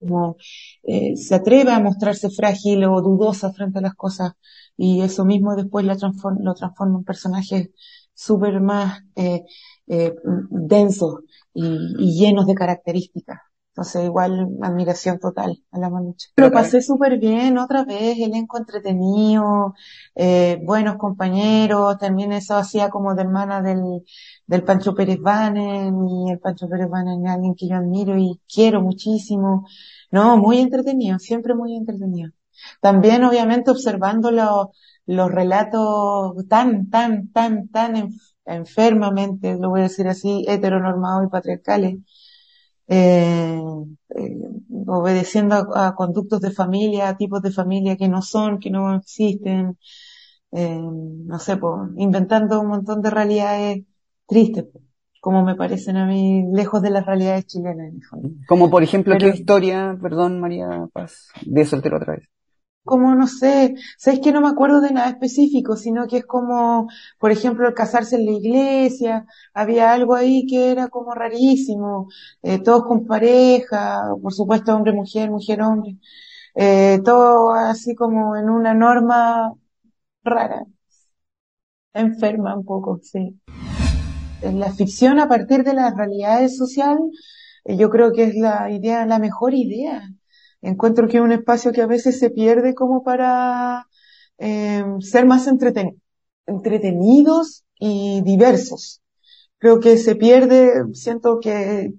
Como 0.00 0.36
eh, 0.84 1.16
se 1.16 1.34
atreve 1.36 1.72
a 1.72 1.80
mostrarse 1.80 2.30
frágil 2.30 2.84
o 2.84 3.02
dudosa 3.02 3.52
frente 3.52 3.78
a 3.80 3.82
las 3.82 3.94
cosas 3.94 4.32
y 4.76 5.02
eso 5.02 5.24
mismo 5.24 5.56
después 5.56 5.84
la 5.86 5.96
transforma, 5.96 6.40
lo 6.42 6.54
transforma 6.54 6.98
en 6.98 7.04
personajes 7.04 7.70
súper 8.14 8.60
más 8.60 9.02
eh, 9.16 9.44
eh, 9.88 10.14
densos 10.50 11.20
y, 11.54 11.64
y 11.98 12.18
llenos 12.18 12.46
de 12.46 12.54
características. 12.54 13.38
Entonces, 13.78 14.06
igual, 14.06 14.48
admiración 14.60 15.20
total 15.20 15.62
a 15.70 15.78
la 15.78 15.88
Manucha. 15.88 16.30
Lo 16.34 16.50
pasé 16.50 16.82
súper 16.82 17.20
bien, 17.20 17.58
otra 17.58 17.84
vez, 17.84 18.18
elenco 18.18 18.58
entretenido, 18.58 19.72
eh, 20.16 20.60
buenos 20.64 20.96
compañeros, 20.96 21.96
también 21.96 22.32
eso 22.32 22.56
hacía 22.56 22.90
como 22.90 23.14
de 23.14 23.22
hermana 23.22 23.62
del, 23.62 24.02
del 24.48 24.64
Pancho 24.64 24.96
Pérez 24.96 25.20
Banen, 25.20 25.94
y 26.08 26.32
el 26.32 26.40
Pancho 26.40 26.68
Pérez 26.68 26.90
Banen 26.90 27.24
es 27.24 27.32
alguien 27.32 27.54
que 27.54 27.68
yo 27.68 27.76
admiro 27.76 28.18
y 28.18 28.40
quiero 28.52 28.82
muchísimo. 28.82 29.64
No, 30.10 30.36
muy 30.38 30.58
entretenido, 30.58 31.20
siempre 31.20 31.54
muy 31.54 31.76
entretenido. 31.76 32.32
También, 32.80 33.22
obviamente, 33.22 33.70
observando 33.70 34.32
los, 34.32 34.70
los 35.06 35.30
relatos 35.30 36.34
tan, 36.48 36.90
tan, 36.90 37.30
tan, 37.30 37.68
tan 37.68 38.10
enfermamente, 38.44 39.56
lo 39.56 39.70
voy 39.70 39.82
a 39.82 39.84
decir 39.84 40.08
así, 40.08 40.44
heteronormados 40.48 41.26
y 41.26 41.30
patriarcales, 41.30 41.94
eh, 42.88 43.60
eh, 44.16 44.36
obedeciendo 44.86 45.76
a, 45.76 45.94
conductos 45.94 46.40
de 46.40 46.50
familia, 46.50 47.08
a 47.08 47.16
tipos 47.16 47.42
de 47.42 47.50
familia 47.50 47.96
que 47.96 48.08
no 48.08 48.22
son, 48.22 48.58
que 48.58 48.70
no 48.70 48.96
existen, 48.96 49.78
eh, 50.52 50.80
no 50.80 51.38
sé, 51.38 51.58
pues, 51.58 51.90
inventando 51.96 52.60
un 52.60 52.68
montón 52.68 53.02
de 53.02 53.10
realidades 53.10 53.84
tristes, 54.26 54.66
como 55.20 55.44
me 55.44 55.54
parecen 55.54 55.98
a 55.98 56.06
mí, 56.06 56.44
lejos 56.52 56.80
de 56.80 56.90
las 56.90 57.04
realidades 57.04 57.46
chilenas. 57.46 57.92
Como 58.46 58.70
por 58.70 58.82
ejemplo, 58.82 59.16
¿qué 59.18 59.28
historia, 59.28 59.96
perdón 60.00 60.40
María 60.40 60.88
Paz, 60.92 61.28
de 61.44 61.64
soltero 61.66 61.98
otra 61.98 62.14
vez? 62.14 62.28
Como, 62.88 63.14
no 63.14 63.26
sé, 63.26 63.74
sabes 63.98 64.20
que 64.20 64.32
no 64.32 64.40
me 64.40 64.48
acuerdo 64.48 64.80
de 64.80 64.90
nada 64.92 65.10
específico, 65.10 65.76
sino 65.76 66.06
que 66.08 66.18
es 66.18 66.26
como, 66.26 66.88
por 67.18 67.30
ejemplo, 67.30 67.68
el 67.68 67.74
casarse 67.74 68.16
en 68.16 68.26
la 68.26 68.32
iglesia, 68.32 69.26
había 69.54 69.92
algo 69.92 70.14
ahí 70.14 70.46
que 70.46 70.70
era 70.72 70.88
como 70.88 71.12
rarísimo, 71.14 72.08
eh, 72.42 72.58
todos 72.60 72.84
con 72.84 73.06
pareja, 73.06 74.02
por 74.22 74.32
supuesto 74.32 74.74
hombre, 74.74 74.92
mujer, 74.92 75.30
mujer, 75.30 75.62
hombre, 75.62 75.98
eh, 76.54 77.00
todo 77.04 77.52
así 77.52 77.94
como 77.94 78.36
en 78.36 78.48
una 78.50 78.74
norma 78.74 79.52
rara, 80.24 80.64
enferma 81.94 82.56
un 82.56 82.64
poco, 82.64 83.00
sí. 83.02 83.38
La 84.42 84.72
ficción 84.72 85.18
a 85.18 85.28
partir 85.28 85.64
de 85.64 85.74
las 85.74 85.94
realidades 85.96 86.56
sociales, 86.56 87.02
eh, 87.64 87.76
yo 87.76 87.90
creo 87.90 88.12
que 88.12 88.24
es 88.24 88.34
la 88.36 88.70
idea, 88.70 89.04
la 89.06 89.18
mejor 89.18 89.54
idea 89.54 90.02
Encuentro 90.62 91.08
que 91.08 91.18
es 91.18 91.22
un 91.22 91.32
espacio 91.32 91.72
que 91.72 91.82
a 91.82 91.86
veces 91.86 92.18
se 92.18 92.30
pierde 92.30 92.74
como 92.74 93.02
para 93.04 93.86
eh, 94.38 94.84
ser 95.00 95.26
más 95.26 95.46
entretenidos 96.46 97.64
y 97.78 98.22
diversos. 98.22 99.02
Creo 99.58 99.80
que 99.80 99.98
se 99.98 100.16
pierde, 100.16 100.84
siento 100.94 101.40
que 101.40 101.92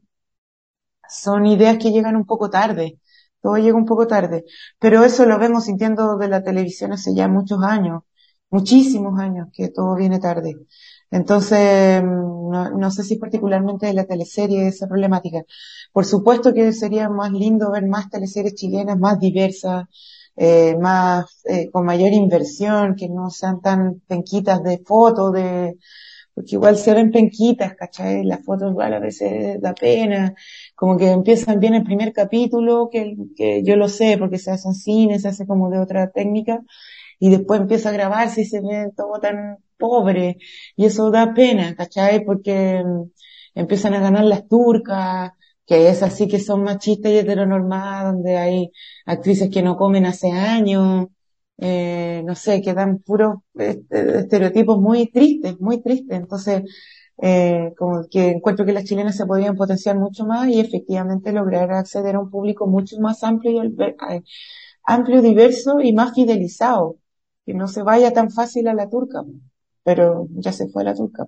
son 1.09 1.45
ideas 1.45 1.77
que 1.77 1.91
llegan 1.91 2.15
un 2.15 2.25
poco 2.25 2.49
tarde, 2.49 2.99
todo 3.41 3.57
llega 3.57 3.77
un 3.77 3.85
poco 3.85 4.07
tarde, 4.07 4.45
pero 4.79 5.03
eso 5.03 5.25
lo 5.25 5.39
vemos 5.39 5.65
sintiendo 5.65 6.17
de 6.17 6.27
la 6.27 6.43
televisión 6.43 6.93
hace 6.93 7.13
ya 7.15 7.27
muchos 7.27 7.63
años, 7.63 8.03
muchísimos 8.49 9.19
años, 9.19 9.47
que 9.53 9.69
todo 9.69 9.95
viene 9.95 10.19
tarde. 10.19 10.55
Entonces, 11.11 12.03
no, 12.03 12.69
no, 12.71 12.91
sé 12.91 13.03
si 13.03 13.17
particularmente 13.17 13.87
de 13.87 13.93
la 13.93 14.05
teleserie 14.05 14.67
esa 14.67 14.87
problemática. 14.87 15.43
Por 15.91 16.05
supuesto 16.05 16.53
que 16.53 16.71
sería 16.73 17.09
más 17.09 17.31
lindo 17.31 17.71
ver 17.71 17.87
más 17.87 18.09
teleseries 18.09 18.55
chilenas 18.55 18.97
más 18.97 19.19
diversas, 19.19 19.85
eh, 20.35 20.77
más, 20.79 21.41
eh, 21.45 21.69
con 21.71 21.85
mayor 21.85 22.13
inversión, 22.13 22.95
que 22.95 23.09
no 23.09 23.29
sean 23.29 23.61
tan 23.61 24.01
penquitas 24.07 24.63
de 24.63 24.79
fotos, 24.85 25.33
de, 25.33 25.77
porque 26.33 26.55
igual 26.55 26.77
se 26.77 26.93
ven 26.93 27.11
penquitas, 27.11 27.75
¿cachai? 27.75 28.23
Las 28.23 28.45
fotos 28.45 28.71
igual 28.71 28.93
a 28.93 28.99
veces 28.99 29.59
da 29.61 29.73
pena, 29.73 30.33
como 30.75 30.97
que 30.97 31.11
empiezan 31.11 31.59
bien 31.59 31.73
el 31.73 31.83
primer 31.83 32.13
capítulo, 32.13 32.89
que, 32.89 33.15
yo 33.65 33.75
lo 33.75 33.89
sé, 33.89 34.17
porque 34.17 34.37
se 34.37 34.51
hace 34.51 34.69
en 34.69 34.75
cine, 34.75 35.19
se 35.19 35.27
hace 35.27 35.45
como 35.45 35.69
de 35.69 35.79
otra 35.79 36.09
técnica, 36.11 36.61
y 37.19 37.29
después 37.29 37.59
empieza 37.61 37.89
a 37.89 37.91
grabarse 37.93 38.41
y 38.41 38.45
se 38.45 38.61
ve 38.61 38.91
todo 38.95 39.19
tan 39.19 39.57
pobre, 39.79 40.37
y 40.75 40.85
eso 40.85 41.11
da 41.11 41.33
pena, 41.33 41.75
¿cachai? 41.75 42.23
Porque 42.25 42.83
mm, 42.85 43.11
empiezan 43.55 43.93
a 43.95 43.99
ganar 44.01 44.25
las 44.25 44.47
turcas, 44.47 45.31
que 45.65 45.89
es 45.89 46.03
así 46.03 46.27
que 46.27 46.39
son 46.39 46.63
machistas 46.63 47.11
y 47.11 47.17
heteronormadas, 47.19 48.13
donde 48.13 48.37
hay 48.37 48.71
actrices 49.05 49.49
que 49.51 49.61
no 49.63 49.77
comen 49.77 50.05
hace 50.05 50.31
años, 50.31 51.07
eh, 51.57 52.23
no 52.25 52.35
sé, 52.35 52.61
que 52.61 52.73
dan 52.73 52.99
puros 52.99 53.39
este, 53.55 54.19
estereotipos 54.19 54.79
muy 54.79 55.07
tristes, 55.11 55.59
muy 55.59 55.81
tristes. 55.81 56.17
Entonces, 56.17 56.63
eh, 57.21 57.73
como 57.77 58.07
que 58.09 58.29
encuentro 58.29 58.65
que 58.65 58.73
las 58.73 58.85
chilenas 58.85 59.17
se 59.17 59.25
podrían 59.25 59.55
potenciar 59.55 59.97
mucho 59.97 60.25
más 60.25 60.47
y 60.47 60.59
efectivamente 60.59 61.31
lograr 61.33 61.71
acceder 61.71 62.15
a 62.15 62.19
un 62.21 62.29
público 62.29 62.65
mucho 62.67 62.97
más 62.99 63.23
amplio 63.23 63.63
y 63.63 63.75
amplio, 64.85 65.21
diverso 65.21 65.79
y 65.81 65.93
más 65.93 66.13
fidelizado, 66.15 66.97
que 67.45 67.53
no 67.53 67.67
se 67.67 67.83
vaya 67.83 68.13
tan 68.13 68.31
fácil 68.31 68.67
a 68.67 68.73
la 68.73 68.89
turca 68.89 69.23
pero 69.89 70.27
ya 70.35 70.51
se 70.51 70.67
fue 70.67 70.83
la 70.83 70.93
turca. 70.93 71.25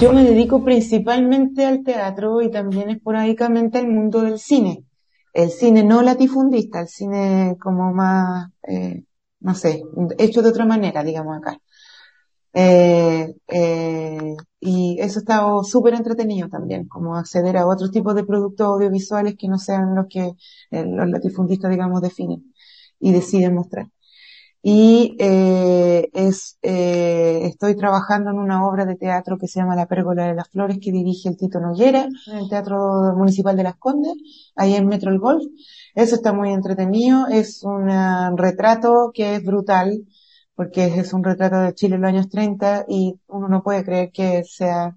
Yo 0.00 0.12
me 0.12 0.22
dedico 0.22 0.62
principalmente 0.62 1.66
al 1.66 1.82
teatro 1.82 2.40
y 2.42 2.48
también 2.48 2.90
esporádicamente 2.90 3.78
al 3.78 3.88
mundo 3.88 4.20
del 4.20 4.38
cine. 4.38 4.84
El 5.32 5.50
cine 5.50 5.82
no 5.82 6.00
latifundista, 6.00 6.82
el 6.82 6.86
cine 6.86 7.56
como 7.60 7.92
más, 7.92 8.50
eh, 8.68 9.02
no 9.40 9.56
sé, 9.56 9.82
hecho 10.16 10.42
de 10.42 10.50
otra 10.50 10.64
manera, 10.64 11.02
digamos 11.02 11.38
acá. 11.38 11.58
Eh, 12.52 13.34
eh, 13.48 14.36
y 14.60 14.96
eso 15.00 15.18
está 15.18 15.44
súper 15.64 15.94
entretenido 15.94 16.48
también, 16.48 16.86
como 16.86 17.16
acceder 17.16 17.56
a 17.56 17.66
otros 17.66 17.90
tipos 17.90 18.14
de 18.14 18.22
productos 18.22 18.64
audiovisuales 18.64 19.34
que 19.36 19.48
no 19.48 19.58
sean 19.58 19.96
los 19.96 20.06
que 20.08 20.34
los 20.70 21.10
latifundistas, 21.10 21.68
digamos, 21.68 22.00
definen 22.00 22.54
y 23.00 23.10
deciden 23.10 23.56
mostrar 23.56 23.88
y 24.62 25.16
eh, 25.18 26.10
es, 26.12 26.58
eh, 26.62 27.40
estoy 27.44 27.76
trabajando 27.76 28.30
en 28.30 28.38
una 28.38 28.66
obra 28.66 28.84
de 28.84 28.96
teatro 28.96 29.38
que 29.38 29.48
se 29.48 29.60
llama 29.60 29.74
La 29.74 29.86
Pérgola 29.86 30.26
de 30.26 30.34
las 30.34 30.48
Flores 30.50 30.78
que 30.82 30.92
dirige 30.92 31.30
el 31.30 31.36
Tito 31.38 31.60
Noguera 31.60 32.08
en 32.26 32.36
el 32.36 32.48
Teatro 32.48 33.14
Municipal 33.16 33.56
de 33.56 33.62
Las 33.62 33.76
Condes, 33.76 34.14
ahí 34.56 34.74
en 34.74 34.86
Metro 34.86 35.10
El 35.10 35.18
Golf. 35.18 35.44
Eso 35.94 36.14
está 36.14 36.32
muy 36.32 36.52
entretenido, 36.52 37.26
es 37.28 37.62
un 37.64 37.88
retrato 38.36 39.10
que 39.14 39.36
es 39.36 39.44
brutal, 39.44 40.04
porque 40.54 40.84
es 40.86 41.12
un 41.14 41.24
retrato 41.24 41.60
de 41.60 41.74
Chile 41.74 41.96
en 41.96 42.02
los 42.02 42.08
años 42.10 42.28
30 42.28 42.84
y 42.88 43.18
uno 43.28 43.48
no 43.48 43.62
puede 43.62 43.84
creer 43.84 44.10
que 44.12 44.44
sea 44.44 44.96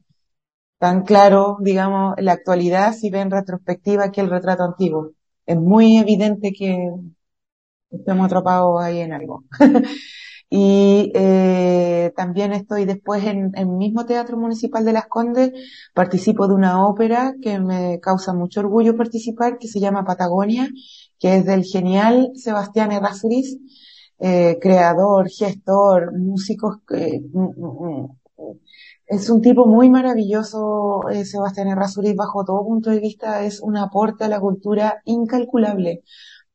tan 0.78 1.04
claro, 1.04 1.58
digamos, 1.62 2.16
la 2.18 2.34
actualidad 2.34 2.94
si 2.94 3.10
ve 3.10 3.22
en 3.22 3.32
retrospectiva 3.32 4.12
que 4.12 4.22
el 4.22 4.30
retrato 4.30 4.64
antiguo. 4.64 5.12
Es 5.46 5.58
muy 5.58 5.98
evidente 5.98 6.52
que 6.54 6.90
estamos 7.94 8.26
atrapados 8.26 8.82
ahí 8.82 9.00
en 9.00 9.14
algo. 9.14 9.44
y 10.50 11.12
eh, 11.16 12.12
también 12.16 12.54
estoy 12.54 12.86
después 12.86 13.24
en 13.26 13.52
el 13.56 13.68
mismo 13.68 14.06
Teatro 14.06 14.38
Municipal 14.38 14.86
de 14.86 14.94
Las 14.94 15.08
Condes, 15.08 15.52
participo 15.94 16.48
de 16.48 16.54
una 16.54 16.86
ópera 16.86 17.34
que 17.42 17.60
me 17.60 18.00
causa 18.00 18.34
mucho 18.34 18.60
orgullo 18.60 18.96
participar, 18.96 19.58
que 19.58 19.68
se 19.68 19.80
llama 19.80 20.06
Patagonia, 20.06 20.70
que 21.20 21.38
es 21.38 21.46
del 21.46 21.64
genial 21.64 22.32
Sebastián 22.36 22.92
Errázuriz, 22.92 23.58
eh, 24.20 24.58
creador, 24.62 25.30
gestor, 25.30 26.18
músico, 26.18 26.82
eh, 26.92 27.20
mm, 27.34 27.40
mm, 27.40 28.04
mm. 28.04 28.60
es 29.08 29.30
un 29.30 29.42
tipo 29.42 29.66
muy 29.66 29.90
maravilloso, 29.90 31.10
eh, 31.10 31.26
Sebastián 31.26 31.68
Errázuriz, 31.68 32.16
bajo 32.16 32.46
todo 32.46 32.64
punto 32.66 32.90
de 32.90 33.00
vista, 33.00 33.44
es 33.44 33.60
un 33.60 33.76
aporte 33.78 34.24
a 34.24 34.28
la 34.30 34.40
cultura 34.40 35.02
incalculable 35.06 36.04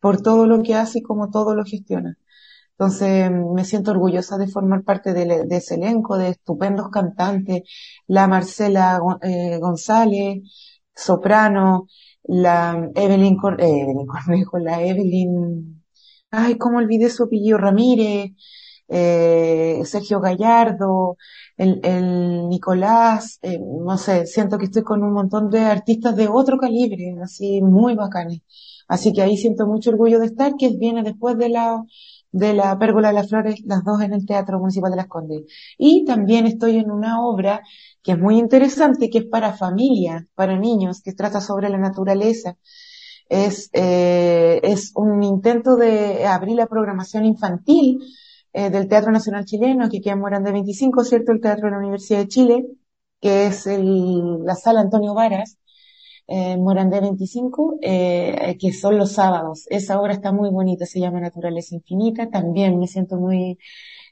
por 0.00 0.22
todo 0.22 0.46
lo 0.46 0.62
que 0.62 0.74
hace 0.74 1.00
y 1.00 1.02
como 1.02 1.30
todo 1.30 1.54
lo 1.54 1.64
gestiona. 1.64 2.16
Entonces 2.72 3.30
me 3.30 3.64
siento 3.64 3.90
orgullosa 3.92 4.38
de 4.38 4.48
formar 4.48 4.84
parte 4.84 5.12
de, 5.14 5.46
ese 5.50 5.74
elenco 5.76 6.16
de 6.18 6.30
estupendos 6.30 6.90
cantantes, 6.90 7.62
la 8.06 8.28
Marcela 8.28 9.00
eh, 9.22 9.58
González, 9.58 10.42
soprano, 10.94 11.86
la 12.24 12.90
Evelyn, 12.94 13.36
eh, 13.58 13.80
Evelyn 13.82 14.06
Cornejo, 14.06 14.58
la 14.58 14.82
Evelyn, 14.82 15.82
ay, 16.30 16.58
cómo 16.58 16.78
olvidé 16.78 17.10
su 17.10 17.24
apellido, 17.24 17.58
Ramírez, 17.58 18.32
eh, 18.88 19.82
Sergio 19.84 20.20
Gallardo, 20.20 21.16
el, 21.56 21.80
el 21.84 22.48
Nicolás, 22.48 23.38
eh, 23.42 23.58
no 23.60 23.98
sé, 23.98 24.26
siento 24.26 24.58
que 24.58 24.66
estoy 24.66 24.82
con 24.82 25.02
un 25.02 25.12
montón 25.12 25.50
de 25.50 25.60
artistas 25.60 26.16
de 26.16 26.28
otro 26.28 26.58
calibre, 26.58 27.16
así 27.22 27.60
muy 27.62 27.94
bacanes. 27.94 28.40
Así 28.88 29.12
que 29.12 29.22
ahí 29.22 29.36
siento 29.36 29.66
mucho 29.66 29.90
orgullo 29.90 30.18
de 30.18 30.26
estar, 30.26 30.54
que 30.56 30.70
viene 30.70 31.02
después 31.02 31.36
de 31.38 31.50
la, 31.50 31.84
de 32.32 32.54
la 32.54 32.78
Pérgola 32.78 33.08
de 33.08 33.14
las 33.14 33.28
Flores, 33.28 33.60
las 33.64 33.84
dos 33.84 34.00
en 34.02 34.14
el 34.14 34.26
Teatro 34.26 34.58
Municipal 34.58 34.90
de 34.90 34.96
Las 34.96 35.08
Condes. 35.08 35.42
Y 35.76 36.04
también 36.04 36.46
estoy 36.46 36.76
en 36.78 36.90
una 36.90 37.20
obra 37.22 37.62
que 38.02 38.12
es 38.12 38.18
muy 38.18 38.38
interesante, 38.38 39.10
que 39.10 39.18
es 39.18 39.26
para 39.26 39.52
familia, 39.52 40.26
para 40.34 40.58
niños, 40.58 41.02
que 41.02 41.12
trata 41.12 41.40
sobre 41.40 41.68
la 41.68 41.78
naturaleza. 41.78 42.56
Es, 43.28 43.68
eh, 43.74 44.60
es 44.62 44.92
un 44.94 45.22
intento 45.22 45.76
de 45.76 46.26
abrir 46.26 46.56
la 46.56 46.66
programación 46.66 47.26
infantil 47.26 48.00
eh, 48.52 48.70
del 48.70 48.88
Teatro 48.88 49.12
Nacional 49.12 49.44
Chileno, 49.44 49.88
que 49.90 50.00
queda 50.00 50.14
en 50.14 50.44
de 50.44 50.52
25, 50.52 51.04
¿cierto? 51.04 51.32
El 51.32 51.40
Teatro 51.40 51.66
de 51.66 51.72
la 51.72 51.78
Universidad 51.78 52.20
de 52.20 52.28
Chile, 52.28 52.66
que 53.20 53.46
es 53.46 53.66
el, 53.66 54.44
la 54.44 54.54
Sala 54.54 54.80
Antonio 54.80 55.14
Varas, 55.14 55.57
eh, 56.30 56.58
Morandé 56.58 57.00
25, 57.00 57.78
eh, 57.80 58.56
que 58.60 58.72
son 58.74 58.98
los 58.98 59.12
sábados. 59.12 59.64
Esa 59.70 59.98
obra 59.98 60.12
está 60.12 60.30
muy 60.30 60.50
bonita, 60.50 60.84
se 60.84 61.00
llama 61.00 61.20
Naturaleza 61.20 61.74
Infinita. 61.74 62.28
También 62.28 62.78
me 62.78 62.86
siento 62.86 63.16
muy 63.16 63.58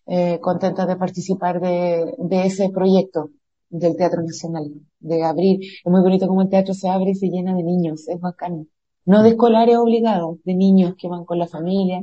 eh, 0.06 0.40
contenta 0.40 0.86
de 0.86 0.96
participar 0.96 1.60
de, 1.60 2.14
de 2.16 2.46
ese 2.46 2.70
proyecto 2.70 3.30
del 3.68 3.96
Teatro 3.96 4.22
Nacional, 4.22 4.64
de 4.98 5.24
abrir. 5.24 5.60
Es 5.60 5.92
muy 5.92 6.00
bonito 6.00 6.26
como 6.26 6.40
el 6.40 6.48
teatro 6.48 6.72
se 6.72 6.88
abre 6.88 7.10
y 7.10 7.14
se 7.14 7.28
llena 7.28 7.54
de 7.54 7.62
niños, 7.62 8.08
es 8.08 8.18
bacán. 8.18 8.66
No 9.04 9.22
de 9.22 9.30
escolares 9.30 9.76
obligados, 9.76 10.38
de 10.44 10.54
niños 10.54 10.94
que 10.98 11.08
van 11.08 11.26
con 11.26 11.38
la 11.38 11.46
familia 11.46 12.02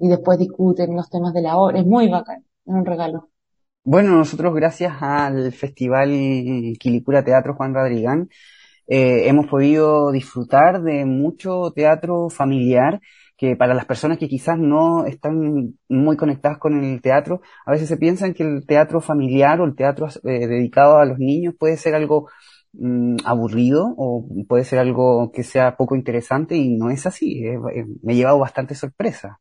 y 0.00 0.08
después 0.08 0.38
discuten 0.38 0.96
los 0.96 1.08
temas 1.10 1.32
de 1.32 1.42
la 1.42 1.58
obra. 1.58 1.78
Es 1.78 1.86
muy 1.86 2.08
bacán, 2.08 2.44
es 2.66 2.74
un 2.74 2.84
regalo. 2.84 3.28
Bueno, 3.84 4.16
nosotros 4.16 4.52
gracias 4.52 4.94
al 5.00 5.52
Festival 5.52 6.10
Quilicura 6.80 7.24
Teatro 7.24 7.54
Juan 7.54 7.72
Radrigán 7.72 8.28
eh, 8.88 9.28
hemos 9.28 9.46
podido 9.46 10.10
disfrutar 10.10 10.82
de 10.82 11.04
mucho 11.04 11.72
teatro 11.74 12.30
familiar 12.30 13.00
que 13.36 13.54
para 13.54 13.74
las 13.74 13.84
personas 13.84 14.18
que 14.18 14.28
quizás 14.28 14.58
no 14.58 15.04
están 15.04 15.74
muy 15.88 16.16
conectadas 16.16 16.58
con 16.58 16.82
el 16.82 17.00
teatro, 17.00 17.40
a 17.66 17.70
veces 17.70 17.88
se 17.88 17.98
piensan 17.98 18.34
que 18.34 18.42
el 18.42 18.66
teatro 18.66 19.00
familiar 19.00 19.60
o 19.60 19.64
el 19.64 19.76
teatro 19.76 20.08
eh, 20.24 20.46
dedicado 20.48 20.98
a 20.98 21.04
los 21.04 21.18
niños 21.18 21.54
puede 21.56 21.76
ser 21.76 21.94
algo 21.94 22.28
mm, 22.72 23.18
aburrido 23.24 23.94
o 23.96 24.26
puede 24.48 24.64
ser 24.64 24.78
algo 24.80 25.30
que 25.32 25.44
sea 25.44 25.76
poco 25.76 25.94
interesante 25.94 26.56
y 26.56 26.76
no 26.76 26.90
es 26.90 27.06
así. 27.06 27.44
Eh, 27.46 27.58
me 28.02 28.14
he 28.14 28.16
llevado 28.16 28.38
bastante 28.38 28.74
sorpresa. 28.74 29.38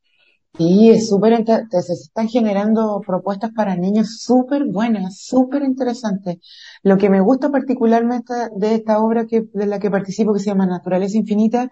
Sí, 0.54 0.90
es 0.90 1.08
súper, 1.08 1.46
se 1.46 1.94
están 1.94 2.28
generando 2.30 3.00
propuestas 3.06 3.52
para 3.56 3.76
niños 3.76 4.18
súper 4.22 4.66
buenas, 4.66 5.20
súper 5.22 5.62
interesantes. 5.62 6.38
Lo 6.82 6.98
que 6.98 7.12
me 7.12 7.22
gusta 7.22 7.52
particularmente 7.52 8.34
de 8.56 8.74
esta 8.74 9.00
obra 9.00 9.28
que, 9.28 9.44
de 9.54 9.68
la 9.68 9.78
que 9.78 9.92
participo, 9.92 10.34
que 10.34 10.40
se 10.40 10.48
llama 10.48 10.66
Naturaleza 10.66 11.16
Infinita, 11.18 11.70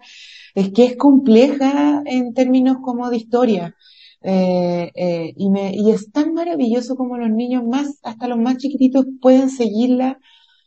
es 0.54 0.72
que 0.72 0.84
es 0.84 0.96
compleja 0.96 2.02
en 2.06 2.32
términos 2.32 2.76
como 2.80 3.10
de 3.10 3.16
historia. 3.16 3.74
Eh, 4.22 4.92
eh, 4.94 5.32
y, 5.36 5.50
me, 5.50 5.74
y 5.74 5.90
es 5.90 6.12
tan 6.12 6.32
maravilloso 6.34 6.94
como 6.94 7.18
los 7.18 7.30
niños 7.30 7.64
más, 7.64 7.98
hasta 8.04 8.28
los 8.28 8.38
más 8.38 8.56
chiquititos 8.58 9.04
pueden 9.20 9.50
seguirla 9.50 10.18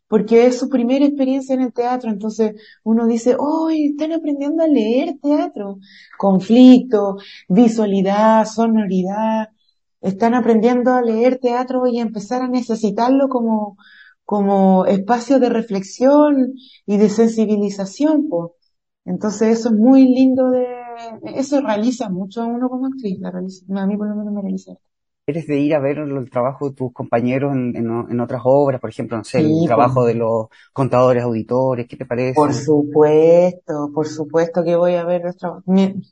porque 0.09 0.47
es 0.47 0.59
su 0.59 0.69
primera 0.69 1.05
experiencia 1.05 1.55
en 1.55 1.61
el 1.61 1.73
teatro, 1.73 2.09
entonces 2.11 2.55
uno 2.83 3.07
dice, 3.07 3.35
¡oh, 3.39 3.69
están 3.69 4.11
aprendiendo 4.13 4.63
a 4.63 4.67
leer 4.67 5.19
teatro! 5.21 5.79
Conflicto, 6.17 7.17
visualidad, 7.47 8.45
sonoridad, 8.45 9.49
están 10.01 10.33
aprendiendo 10.33 10.93
a 10.93 11.01
leer 11.01 11.39
teatro 11.39 11.87
y 11.87 11.99
empezar 11.99 12.41
a 12.41 12.47
necesitarlo 12.49 13.29
como, 13.29 13.77
como 14.25 14.85
espacio 14.85 15.39
de 15.39 15.49
reflexión 15.49 16.53
y 16.85 16.97
de 16.97 17.09
sensibilización, 17.09 18.27
pues. 18.29 18.51
Entonces 19.05 19.59
eso 19.59 19.69
es 19.69 19.75
muy 19.75 20.03
lindo 20.07 20.49
de, 20.51 20.65
eso 21.35 21.61
realiza 21.61 22.09
mucho 22.09 22.41
a 22.41 22.45
uno 22.47 22.69
como 22.69 22.87
actriz, 22.87 23.19
la 23.19 23.31
realiza, 23.31 23.65
a 23.75 23.87
mí 23.87 23.97
por 23.97 24.09
lo 24.09 24.15
menos 24.15 24.33
me 24.33 24.41
realiza 24.41 24.73
eres 25.29 25.47
de 25.47 25.57
ir 25.59 25.75
a 25.75 25.79
ver 25.79 25.97
el 25.99 26.29
trabajo 26.29 26.69
de 26.69 26.75
tus 26.75 26.93
compañeros 26.93 27.53
en, 27.53 28.19
otras 28.19 28.41
obras, 28.43 28.81
por 28.81 28.89
ejemplo, 28.89 29.17
no 29.17 29.23
sé, 29.23 29.39
el 29.39 29.65
trabajo 29.65 30.05
de 30.05 30.15
los 30.15 30.47
contadores 30.73 31.23
auditores, 31.23 31.87
¿qué 31.87 31.97
te 31.97 32.05
parece? 32.05 32.33
Por 32.33 32.53
supuesto, 32.53 33.91
por 33.93 34.07
supuesto 34.07 34.63
que 34.63 34.75
voy 34.75 34.95
a 34.95 35.03
ver 35.03 35.21
los 35.23 35.37
trabajos. 35.37 35.63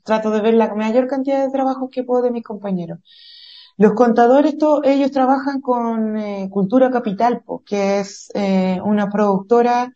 Trato 0.04 0.30
de 0.30 0.40
ver 0.40 0.54
la 0.54 0.74
mayor 0.74 1.06
cantidad 1.06 1.44
de 1.44 1.52
trabajos 1.52 1.90
que 1.90 2.04
puedo 2.04 2.22
de 2.22 2.30
mis 2.30 2.44
compañeros. 2.44 2.98
Los 3.76 3.92
contadores, 3.92 4.56
ellos 4.84 5.12
trabajan 5.12 5.60
con 5.60 6.16
eh, 6.16 6.48
Cultura 6.50 6.90
Capital, 6.90 7.42
que 7.64 8.00
es 8.00 8.28
eh, 8.34 8.80
una 8.82 9.08
productora 9.08 9.92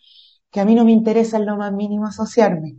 que 0.53 0.61
a 0.61 0.65
mí 0.65 0.75
no 0.77 0.85
me 0.85 0.93
interesa 0.93 1.39
en 1.39 1.47
lo 1.47 1.57
más 1.57 1.73
mínimo 1.73 2.07
asociarme. 2.07 2.77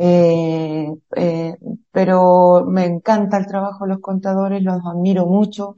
Eh, 0.00 0.88
eh, 1.16 1.56
pero 1.90 2.64
me 2.66 2.84
encanta 2.86 3.36
el 3.38 3.46
trabajo 3.46 3.84
de 3.84 3.90
los 3.94 4.00
contadores, 4.00 4.62
los 4.62 4.80
admiro 4.86 5.26
mucho 5.26 5.76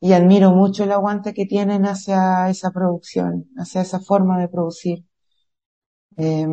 y 0.00 0.12
admiro 0.14 0.52
mucho 0.52 0.84
el 0.84 0.92
aguante 0.92 1.34
que 1.34 1.46
tienen 1.46 1.84
hacia 1.86 2.50
esa 2.50 2.70
producción, 2.72 3.46
hacia 3.56 3.82
esa 3.82 4.00
forma 4.00 4.40
de 4.40 4.48
producir 4.48 5.04
eh, 6.16 6.46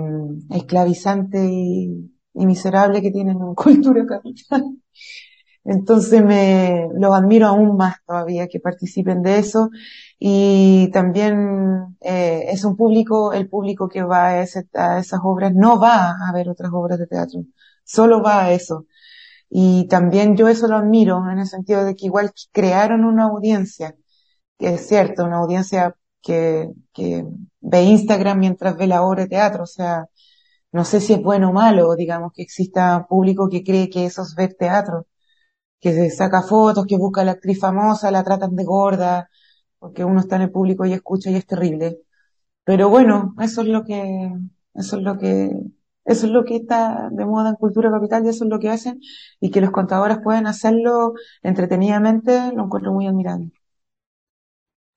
esclavizante 0.51 1.39
y, 1.45 2.11
y, 2.33 2.45
miserable 2.45 3.01
que 3.01 3.11
tienen 3.11 3.37
en 3.41 3.55
cultura 3.55 4.05
capital. 4.05 4.63
Entonces 5.65 6.23
me 6.23 6.89
los 6.93 7.13
admiro 7.15 7.47
aún 7.47 7.75
más 7.75 7.97
todavía 8.05 8.47
que 8.47 8.59
participen 8.59 9.23
de 9.23 9.39
eso. 9.39 9.69
Y 10.19 10.91
también 10.93 11.97
eh, 12.01 12.45
es 12.49 12.63
un 12.65 12.75
público, 12.77 13.33
el 13.33 13.49
público 13.49 13.89
que 13.89 14.03
va 14.03 14.27
a, 14.29 14.41
esas 14.41 15.19
obras 15.23 15.53
no 15.55 15.79
va 15.79 16.11
a 16.29 16.31
ver 16.33 16.49
otras 16.49 16.71
obras 16.73 16.99
de 16.99 17.07
teatro, 17.07 17.41
solo 17.83 18.21
va 18.21 18.45
a 18.45 18.51
eso. 18.51 18.85
Y 19.49 19.87
también 19.87 20.37
yo 20.37 20.47
eso 20.49 20.67
lo 20.67 20.77
admiro 20.77 21.21
en 21.31 21.39
el 21.39 21.47
sentido 21.47 21.83
de 21.85 21.95
que 21.95 22.07
igual 22.07 22.31
crearon 22.51 23.05
una 23.05 23.25
audiencia, 23.25 23.95
que 24.57 24.75
es 24.75 24.87
cierto, 24.87 25.25
una 25.25 25.37
audiencia 25.39 25.95
que, 26.21 26.69
que 26.93 27.25
ve 27.61 27.83
Instagram 27.83 28.39
mientras 28.39 28.77
ve 28.77 28.87
la 28.87 29.03
obra 29.03 29.23
de 29.23 29.29
teatro, 29.29 29.63
o 29.63 29.67
sea, 29.67 30.07
no 30.71 30.85
sé 30.85 31.01
si 31.01 31.13
es 31.13 31.21
bueno 31.21 31.49
o 31.49 31.53
malo, 31.53 31.95
digamos, 31.95 32.33
que 32.33 32.43
exista 32.43 33.05
público 33.09 33.49
que 33.49 33.63
cree 33.63 33.89
que 33.89 34.05
eso 34.05 34.23
es 34.23 34.35
ver 34.35 34.55
teatro 34.55 35.07
que 35.85 35.93
se 35.93 36.09
saca 36.09 36.41
fotos, 36.41 36.87
que 36.87 36.97
busca 36.97 37.21
a 37.21 37.25
la 37.25 37.33
actriz 37.33 37.59
famosa, 37.59 38.09
la 38.09 38.23
tratan 38.23 38.55
de 38.55 38.63
gorda, 38.63 39.29
porque 39.77 40.03
uno 40.03 40.19
está 40.19 40.37
en 40.37 40.43
el 40.43 40.51
público 40.51 40.83
y 40.85 40.93
escucha 40.93 41.29
y 41.29 41.35
es 41.35 41.45
terrible. 41.45 41.99
Pero 42.63 42.89
bueno, 42.89 43.35
eso 43.39 43.61
es 43.61 43.67
lo 43.67 43.83
que, 43.85 44.31
eso 44.73 44.97
es 44.97 45.03
lo 45.03 45.17
que, 45.19 45.51
eso 46.05 46.25
es 46.27 46.31
lo 46.31 46.43
que 46.45 46.55
está 46.57 47.09
de 47.11 47.25
moda 47.25 47.49
en 47.51 47.55
cultura 47.57 47.91
capital 47.91 48.25
y 48.25 48.29
eso 48.29 48.45
es 48.45 48.49
lo 48.49 48.59
que 48.59 48.71
hacen 48.71 48.99
y 49.39 49.51
que 49.51 49.61
los 49.61 49.69
contadores 49.71 50.17
pueden 50.23 50.47
hacerlo 50.47 51.13
entretenidamente, 51.43 52.51
lo 52.53 52.65
encuentro 52.65 52.91
muy 52.93 53.07
admirable. 53.07 53.51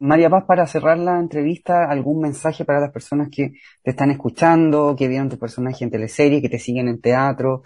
María 0.01 0.31
Paz, 0.31 0.45
para 0.47 0.67
cerrar 0.67 0.99
la 0.99 1.19
entrevista, 1.19 1.91
¿algún 1.91 2.21
mensaje 2.21 2.65
para 2.65 2.81
las 2.81 2.93
personas 2.93 3.29
que 3.31 3.53
te 3.83 3.91
están 3.91 4.11
escuchando, 4.11 4.95
que 4.97 5.09
vieron 5.09 5.29
tu 5.29 5.39
personaje 5.39 5.85
en 5.85 5.91
teleserie, 5.91 6.41
que 6.41 6.49
te 6.49 6.59
siguen 6.59 6.89
en 6.89 7.01
teatro, 7.01 7.63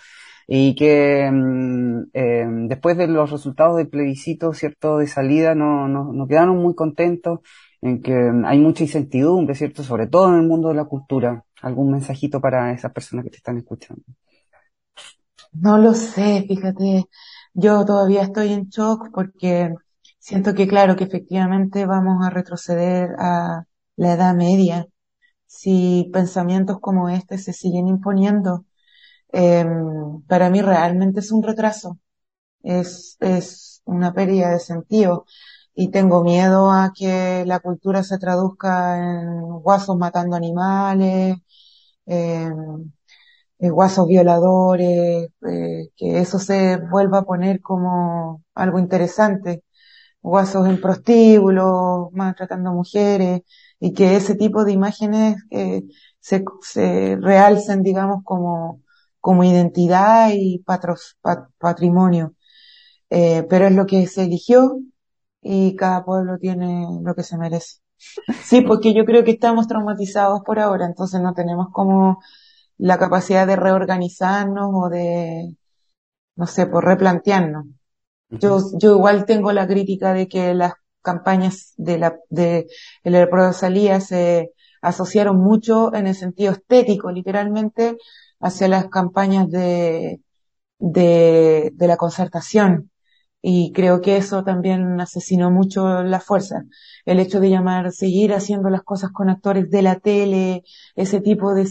y 0.46 0.74
que 0.74 1.30
mm, 1.30 2.02
eh, 2.14 2.46
después 2.68 2.96
de 2.96 3.06
los 3.08 3.30
resultados 3.30 3.76
del 3.76 3.88
plebiscito, 3.88 4.52
cierto, 4.54 4.98
de 4.98 5.06
salida, 5.06 5.54
no, 5.54 5.88
no, 5.88 6.12
no 6.12 6.26
quedaron 6.26 6.56
muy 6.58 6.74
contentos, 6.74 7.40
en 7.82 8.00
que 8.00 8.14
hay 8.44 8.58
mucha 8.60 8.84
incertidumbre, 8.84 9.54
cierto, 9.54 9.82
sobre 9.82 10.06
todo 10.06 10.28
en 10.30 10.36
el 10.36 10.46
mundo 10.46 10.68
de 10.68 10.74
la 10.74 10.84
cultura. 10.84 11.44
¿Algún 11.62 11.92
mensajito 11.92 12.40
para 12.40 12.72
esas 12.72 12.92
personas 12.92 13.24
que 13.24 13.30
te 13.30 13.36
están 13.36 13.58
escuchando? 13.58 14.02
No 15.52 15.78
lo 15.78 15.92
sé, 15.92 16.44
fíjate, 16.48 17.04
yo 17.52 17.84
todavía 17.84 18.22
estoy 18.22 18.52
en 18.52 18.68
shock 18.68 19.10
porque 19.12 19.74
siento 20.22 20.54
que 20.54 20.68
claro 20.68 20.96
que 20.96 21.04
efectivamente 21.04 21.86
vamos 21.86 22.24
a 22.24 22.30
retroceder 22.30 23.10
a 23.18 23.64
la 23.96 24.12
edad 24.14 24.34
media. 24.34 24.86
Si 25.46 26.10
pensamientos 26.12 26.80
como 26.80 27.08
este 27.10 27.38
se 27.38 27.52
siguen 27.52 27.88
imponiendo 27.88 28.66
eh, 29.32 29.66
para 30.28 30.50
mí 30.50 30.62
realmente 30.62 31.20
es 31.20 31.32
un 31.32 31.42
retraso, 31.42 31.98
es, 32.62 33.16
es 33.20 33.82
una 33.86 34.14
pérdida 34.14 34.50
de 34.52 34.60
sentido. 34.60 35.26
Y 35.74 35.90
tengo 35.90 36.22
miedo 36.24 36.70
a 36.70 36.92
que 36.96 37.44
la 37.46 37.60
cultura 37.60 38.02
se 38.04 38.18
traduzca 38.18 38.98
en 38.98 39.42
guasos 39.62 39.96
matando 39.98 40.36
animales, 40.36 41.36
en, 42.06 42.92
guasos 43.58 44.08
violadores, 44.08 45.30
eh, 45.48 45.88
que 45.96 46.18
eso 46.20 46.38
se 46.38 46.78
vuelva 46.78 47.18
a 47.20 47.24
poner 47.24 47.60
como 47.60 48.42
algo 48.54 48.78
interesante, 48.78 49.64
guasos 50.22 50.66
en 50.68 50.80
prostíbulos, 50.80 52.10
maltratando 52.12 52.72
mujeres, 52.72 53.42
y 53.80 53.92
que 53.94 54.16
ese 54.16 54.34
tipo 54.36 54.64
de 54.64 54.72
imágenes 54.72 55.36
eh, 55.50 55.82
se, 56.20 56.44
se 56.62 57.16
realcen, 57.20 57.82
digamos, 57.82 58.22
como 58.24 58.80
como 59.20 59.44
identidad 59.44 60.30
y 60.34 60.64
patrimonio. 61.58 62.34
Eh, 63.10 63.44
pero 63.48 63.66
es 63.66 63.74
lo 63.74 63.86
que 63.86 64.06
se 64.06 64.24
eligió 64.24 64.78
y 65.42 65.76
cada 65.76 66.04
pueblo 66.04 66.38
tiene 66.38 66.86
lo 67.02 67.14
que 67.14 67.22
se 67.22 67.38
merece. 67.38 67.78
Sí, 68.44 68.62
porque 68.62 68.94
yo 68.94 69.04
creo 69.04 69.24
que 69.24 69.32
estamos 69.32 69.68
traumatizados 69.68 70.42
por 70.44 70.58
ahora, 70.60 70.86
entonces 70.86 71.20
no 71.22 71.34
tenemos 71.34 71.68
como 71.72 72.20
la 72.78 72.98
capacidad 72.98 73.46
de 73.46 73.56
reorganizarnos 73.56 74.70
o 74.74 74.88
de, 74.90 75.56
no 76.36 76.46
sé, 76.48 76.66
por 76.66 76.84
replantearnos. 76.86 77.66
Yo, 78.40 78.58
yo 78.80 78.92
igual 78.96 79.24
tengo 79.26 79.52
la 79.52 79.66
crítica 79.66 80.12
de 80.14 80.28
que 80.28 80.54
las 80.54 80.74
campañas 81.02 81.74
de 81.76 81.98
la, 81.98 82.16
de, 82.30 82.66
de 83.04 83.10
la 83.10 83.52
salía 83.52 84.00
se 84.00 84.50
asociaron 84.82 85.36
mucho 85.38 85.94
en 85.94 86.06
el 86.08 86.14
sentido 86.14 86.52
estético, 86.52 87.10
literalmente, 87.12 87.96
hacia 88.40 88.68
las 88.68 88.88
campañas 88.88 89.48
de, 89.50 90.20
de, 90.78 91.70
de 91.74 91.86
la 91.88 91.96
concertación. 91.96 92.90
y 93.42 93.72
creo 93.72 94.00
que 94.00 94.16
eso 94.18 94.44
también 94.44 95.00
asesinó 95.00 95.50
mucho 95.50 96.02
la 96.04 96.20
fuerza. 96.20 96.64
El 97.06 97.20
hecho 97.20 97.40
de 97.40 97.50
llamar, 97.50 97.92
seguir 97.92 98.32
haciendo 98.34 98.70
las 98.70 98.82
cosas 98.84 99.12
con 99.12 99.30
actores 99.30 99.70
de 99.70 99.82
la 99.82 100.00
tele, 100.00 100.62
ese 100.96 101.20
tipo 101.20 101.54
de, 101.54 101.64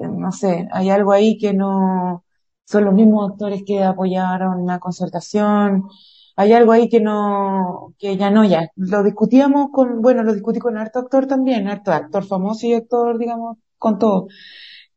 no 0.00 0.32
sé, 0.32 0.68
hay 0.72 0.90
algo 0.90 1.12
ahí 1.12 1.38
que 1.38 1.54
no, 1.54 2.24
son 2.70 2.84
los 2.84 2.94
mismos 2.94 3.30
actores 3.30 3.62
que 3.66 3.82
apoyaron 3.82 4.66
la 4.66 4.78
concertación, 4.78 5.88
hay 6.36 6.52
algo 6.52 6.72
ahí 6.72 6.88
que 6.88 7.00
no, 7.00 7.94
que 7.98 8.16
ya 8.16 8.30
no, 8.30 8.44
ya. 8.44 8.68
Lo 8.76 9.02
discutíamos 9.02 9.68
con, 9.72 10.00
bueno, 10.02 10.22
lo 10.22 10.32
discutí 10.32 10.58
con 10.60 10.78
harto 10.78 10.98
actor 11.00 11.26
también, 11.26 11.68
harto 11.68 11.92
actor 11.92 12.24
famoso 12.26 12.66
y 12.66 12.74
actor, 12.74 13.18
digamos, 13.18 13.58
con 13.78 13.98
todo. 13.98 14.28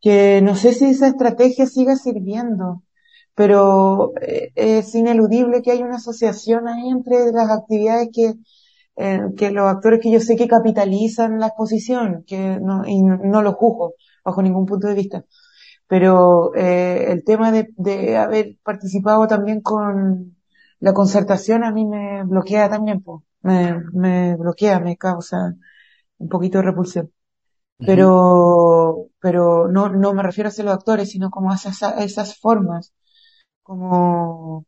Que 0.01 0.41
no 0.43 0.55
sé 0.55 0.73
si 0.73 0.85
esa 0.85 1.07
estrategia 1.07 1.65
siga 1.65 1.95
sirviendo 1.95 2.83
pero 3.35 4.13
eh, 4.21 4.51
es 4.55 4.95
ineludible 4.95 5.61
que 5.63 5.71
hay 5.71 5.81
una 5.83 5.97
asociación 5.97 6.67
ahí 6.67 6.89
entre 6.89 7.31
las 7.31 7.49
actividades 7.51 8.09
que, 8.13 8.35
eh, 8.97 9.21
que 9.37 9.51
los 9.51 9.65
actores 9.69 9.99
que 10.01 10.11
yo 10.11 10.19
sé 10.19 10.35
que 10.35 10.47
capitalizan 10.47 11.39
la 11.39 11.47
exposición, 11.47 12.23
que 12.27 12.59
no, 12.61 12.83
y 12.87 13.01
no 13.03 13.41
lo 13.41 13.53
juzgo 13.53 13.95
bajo 14.23 14.41
ningún 14.43 14.65
punto 14.67 14.87
de 14.87 14.95
vista. 14.95 15.25
Pero 15.93 16.53
eh, 16.55 17.11
el 17.11 17.23
tema 17.23 17.51
de, 17.51 17.69
de 17.77 18.17
haber 18.17 18.57
participado 18.63 19.27
también 19.27 19.61
con 19.61 20.35
la 20.79 20.93
concertación 20.93 21.63
a 21.63 21.71
mí 21.71 21.85
me 21.85 22.23
bloquea 22.23 22.69
también, 22.69 23.01
pues. 23.03 23.21
me, 23.41 23.79
me 23.93 24.35
bloquea, 24.37 24.79
me 24.79 24.97
causa 24.97 25.55
un 26.19 26.29
poquito 26.29 26.59
de 26.59 26.65
repulsión. 26.65 27.11
Pero, 27.87 29.07
pero 29.21 29.67
no, 29.69 29.89
no 29.89 30.13
me 30.13 30.23
refiero 30.23 30.49
a 30.49 30.51
ser 30.53 30.65
los 30.65 30.75
actores, 30.75 31.11
sino 31.11 31.29
como 31.31 31.51
a 31.51 31.55
esas, 31.55 31.83
a 31.83 32.03
esas 32.03 32.39
formas 32.39 32.93
como 33.63 34.65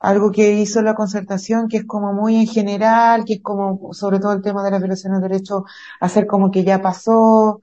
algo 0.00 0.32
que 0.32 0.52
hizo 0.60 0.82
la 0.82 0.94
concertación, 0.94 1.68
que 1.68 1.78
es 1.78 1.86
como 1.86 2.12
muy 2.12 2.36
en 2.36 2.46
general, 2.46 3.24
que 3.24 3.34
es 3.34 3.42
como, 3.42 3.92
sobre 3.94 4.18
todo 4.20 4.32
el 4.32 4.42
tema 4.42 4.64
de 4.64 4.70
las 4.72 4.80
violaciones 4.80 5.20
de 5.22 5.28
derechos, 5.28 5.62
hacer 6.00 6.26
como 6.26 6.50
que 6.50 6.64
ya 6.64 6.82
pasó, 6.82 7.60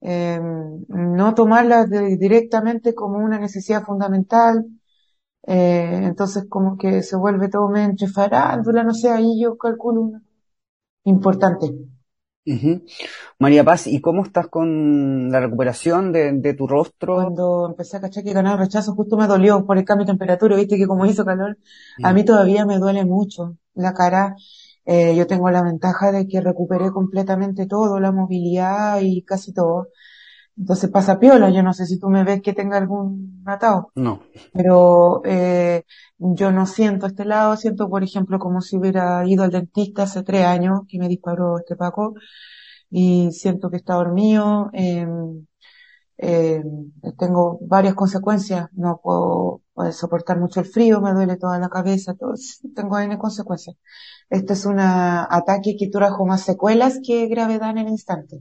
eh, 0.00 0.40
no 0.88 1.34
tomarla 1.34 1.86
directamente 1.86 2.94
como 2.94 3.18
una 3.18 3.38
necesidad 3.38 3.82
fundamental, 3.82 4.66
eh, 5.46 6.00
entonces 6.04 6.46
como 6.48 6.76
que 6.76 7.02
se 7.02 7.16
vuelve 7.16 7.48
todo 7.48 7.74
entre 7.76 8.08
farándula, 8.08 8.82
no 8.82 8.94
sé, 8.94 9.10
ahí 9.10 9.40
yo 9.40 9.56
calculo 9.56 10.20
importante. 11.04 11.74
María 13.38 13.64
Paz, 13.64 13.86
¿y 13.86 14.00
cómo 14.00 14.22
estás 14.22 14.48
con 14.48 15.30
la 15.30 15.40
recuperación 15.40 16.12
de, 16.12 16.54
tu 16.54 16.66
rostro? 16.66 17.16
Cuando 17.16 17.68
empecé 17.68 17.96
a 17.96 18.00
cachar 18.00 18.24
que 18.24 18.32
ganaba 18.32 18.56
rechazo, 18.56 18.94
justo 18.94 19.16
me 19.16 19.26
dolió 19.26 19.64
por 19.64 19.78
el 19.78 19.84
cambio 19.84 20.06
de 20.06 20.12
temperatura, 20.12 20.56
viste 20.56 20.76
que 20.76 20.86
como 20.86 21.06
hizo 21.06 21.24
calor, 21.24 21.58
a 22.02 22.12
mí 22.12 22.24
todavía 22.24 22.66
me 22.66 22.78
duele 22.78 23.04
mucho 23.04 23.56
la 23.74 23.94
cara. 23.94 24.36
Eh, 24.84 25.14
yo 25.16 25.26
tengo 25.26 25.50
la 25.50 25.62
ventaja 25.62 26.12
de 26.12 26.26
que 26.26 26.40
recuperé 26.40 26.90
completamente 26.90 27.66
todo, 27.66 28.00
la 28.00 28.12
movilidad 28.12 29.00
y 29.00 29.22
casi 29.22 29.52
todo. 29.52 29.88
Entonces 30.56 30.90
pasa 30.90 31.18
piola, 31.18 31.50
yo 31.50 31.62
no 31.62 31.72
sé 31.72 31.86
si 31.86 31.98
tú 31.98 32.08
me 32.10 32.24
ves 32.24 32.42
que 32.42 32.52
tenga 32.52 32.76
algún 32.76 33.42
atado. 33.46 33.92
No. 33.94 34.20
Pero 34.52 35.22
eh, 35.24 35.84
yo 36.18 36.52
no 36.52 36.66
siento 36.66 37.06
este 37.06 37.24
lado, 37.24 37.56
siento 37.56 37.88
por 37.88 38.02
ejemplo 38.04 38.38
como 38.38 38.60
si 38.60 38.76
hubiera 38.76 39.26
ido 39.26 39.44
al 39.44 39.50
dentista 39.50 40.02
hace 40.02 40.22
tres 40.22 40.44
años 40.44 40.80
que 40.88 40.98
me 40.98 41.08
disparó 41.08 41.58
este 41.58 41.76
Paco 41.76 42.14
y 42.90 43.30
siento 43.32 43.70
que 43.70 43.78
está 43.78 43.94
dormido, 43.94 44.70
eh, 44.74 45.06
eh, 46.18 46.62
tengo 47.18 47.58
varias 47.62 47.94
consecuencias, 47.94 48.68
no 48.72 49.00
puedo, 49.02 49.62
soportar 49.92 50.38
mucho 50.38 50.60
el 50.60 50.66
frío, 50.66 51.00
me 51.00 51.12
duele 51.14 51.36
toda 51.36 51.58
la 51.58 51.70
cabeza, 51.70 52.14
todo, 52.14 52.34
tengo 52.74 52.98
N 52.98 53.16
consecuencias. 53.16 53.76
Este 54.30 54.54
es 54.54 54.64
un 54.64 54.78
ataque 54.80 55.76
que 55.78 55.88
trajo 55.88 56.24
más 56.24 56.42
secuelas 56.42 57.00
que 57.04 57.26
gravedad 57.26 57.70
en 57.70 57.78
el 57.78 57.88
instante. 57.88 58.40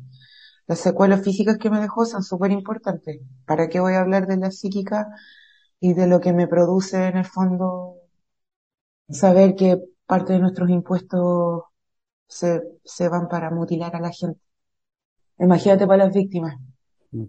Las 0.67 0.79
secuelas 0.79 1.23
físicas 1.23 1.57
que 1.57 1.69
me 1.69 1.81
dejó 1.81 2.05
son 2.05 2.23
súper 2.23 2.51
importantes. 2.51 3.19
¿Para 3.45 3.67
qué 3.69 3.79
voy 3.79 3.95
a 3.95 4.01
hablar 4.01 4.27
de 4.27 4.37
la 4.37 4.51
psíquica 4.51 5.07
y 5.79 5.93
de 5.93 6.07
lo 6.07 6.19
que 6.21 6.33
me 6.33 6.47
produce 6.47 7.07
en 7.07 7.17
el 7.17 7.25
fondo 7.25 7.95
saber 9.09 9.55
que 9.55 9.81
parte 10.05 10.33
de 10.33 10.39
nuestros 10.39 10.69
impuestos 10.69 11.63
se, 12.27 12.61
se 12.83 13.09
van 13.09 13.27
para 13.27 13.51
mutilar 13.51 13.95
a 13.95 13.99
la 13.99 14.11
gente. 14.11 14.41
Imagínate 15.39 15.87
para 15.87 16.05
las 16.05 16.13
víctimas. 16.13 16.55
Mm. 17.11 17.23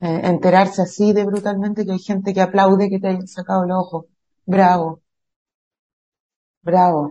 Eh, 0.00 0.20
enterarse 0.24 0.82
así 0.82 1.12
de 1.12 1.24
brutalmente 1.24 1.84
que 1.84 1.92
hay 1.92 1.98
gente 1.98 2.34
que 2.34 2.40
aplaude 2.40 2.90
que 2.90 3.00
te 3.00 3.08
hayan 3.08 3.26
sacado 3.28 3.64
el 3.64 3.72
ojo. 3.72 4.06
Bravo. 4.46 5.02
Bravo. 6.62 7.10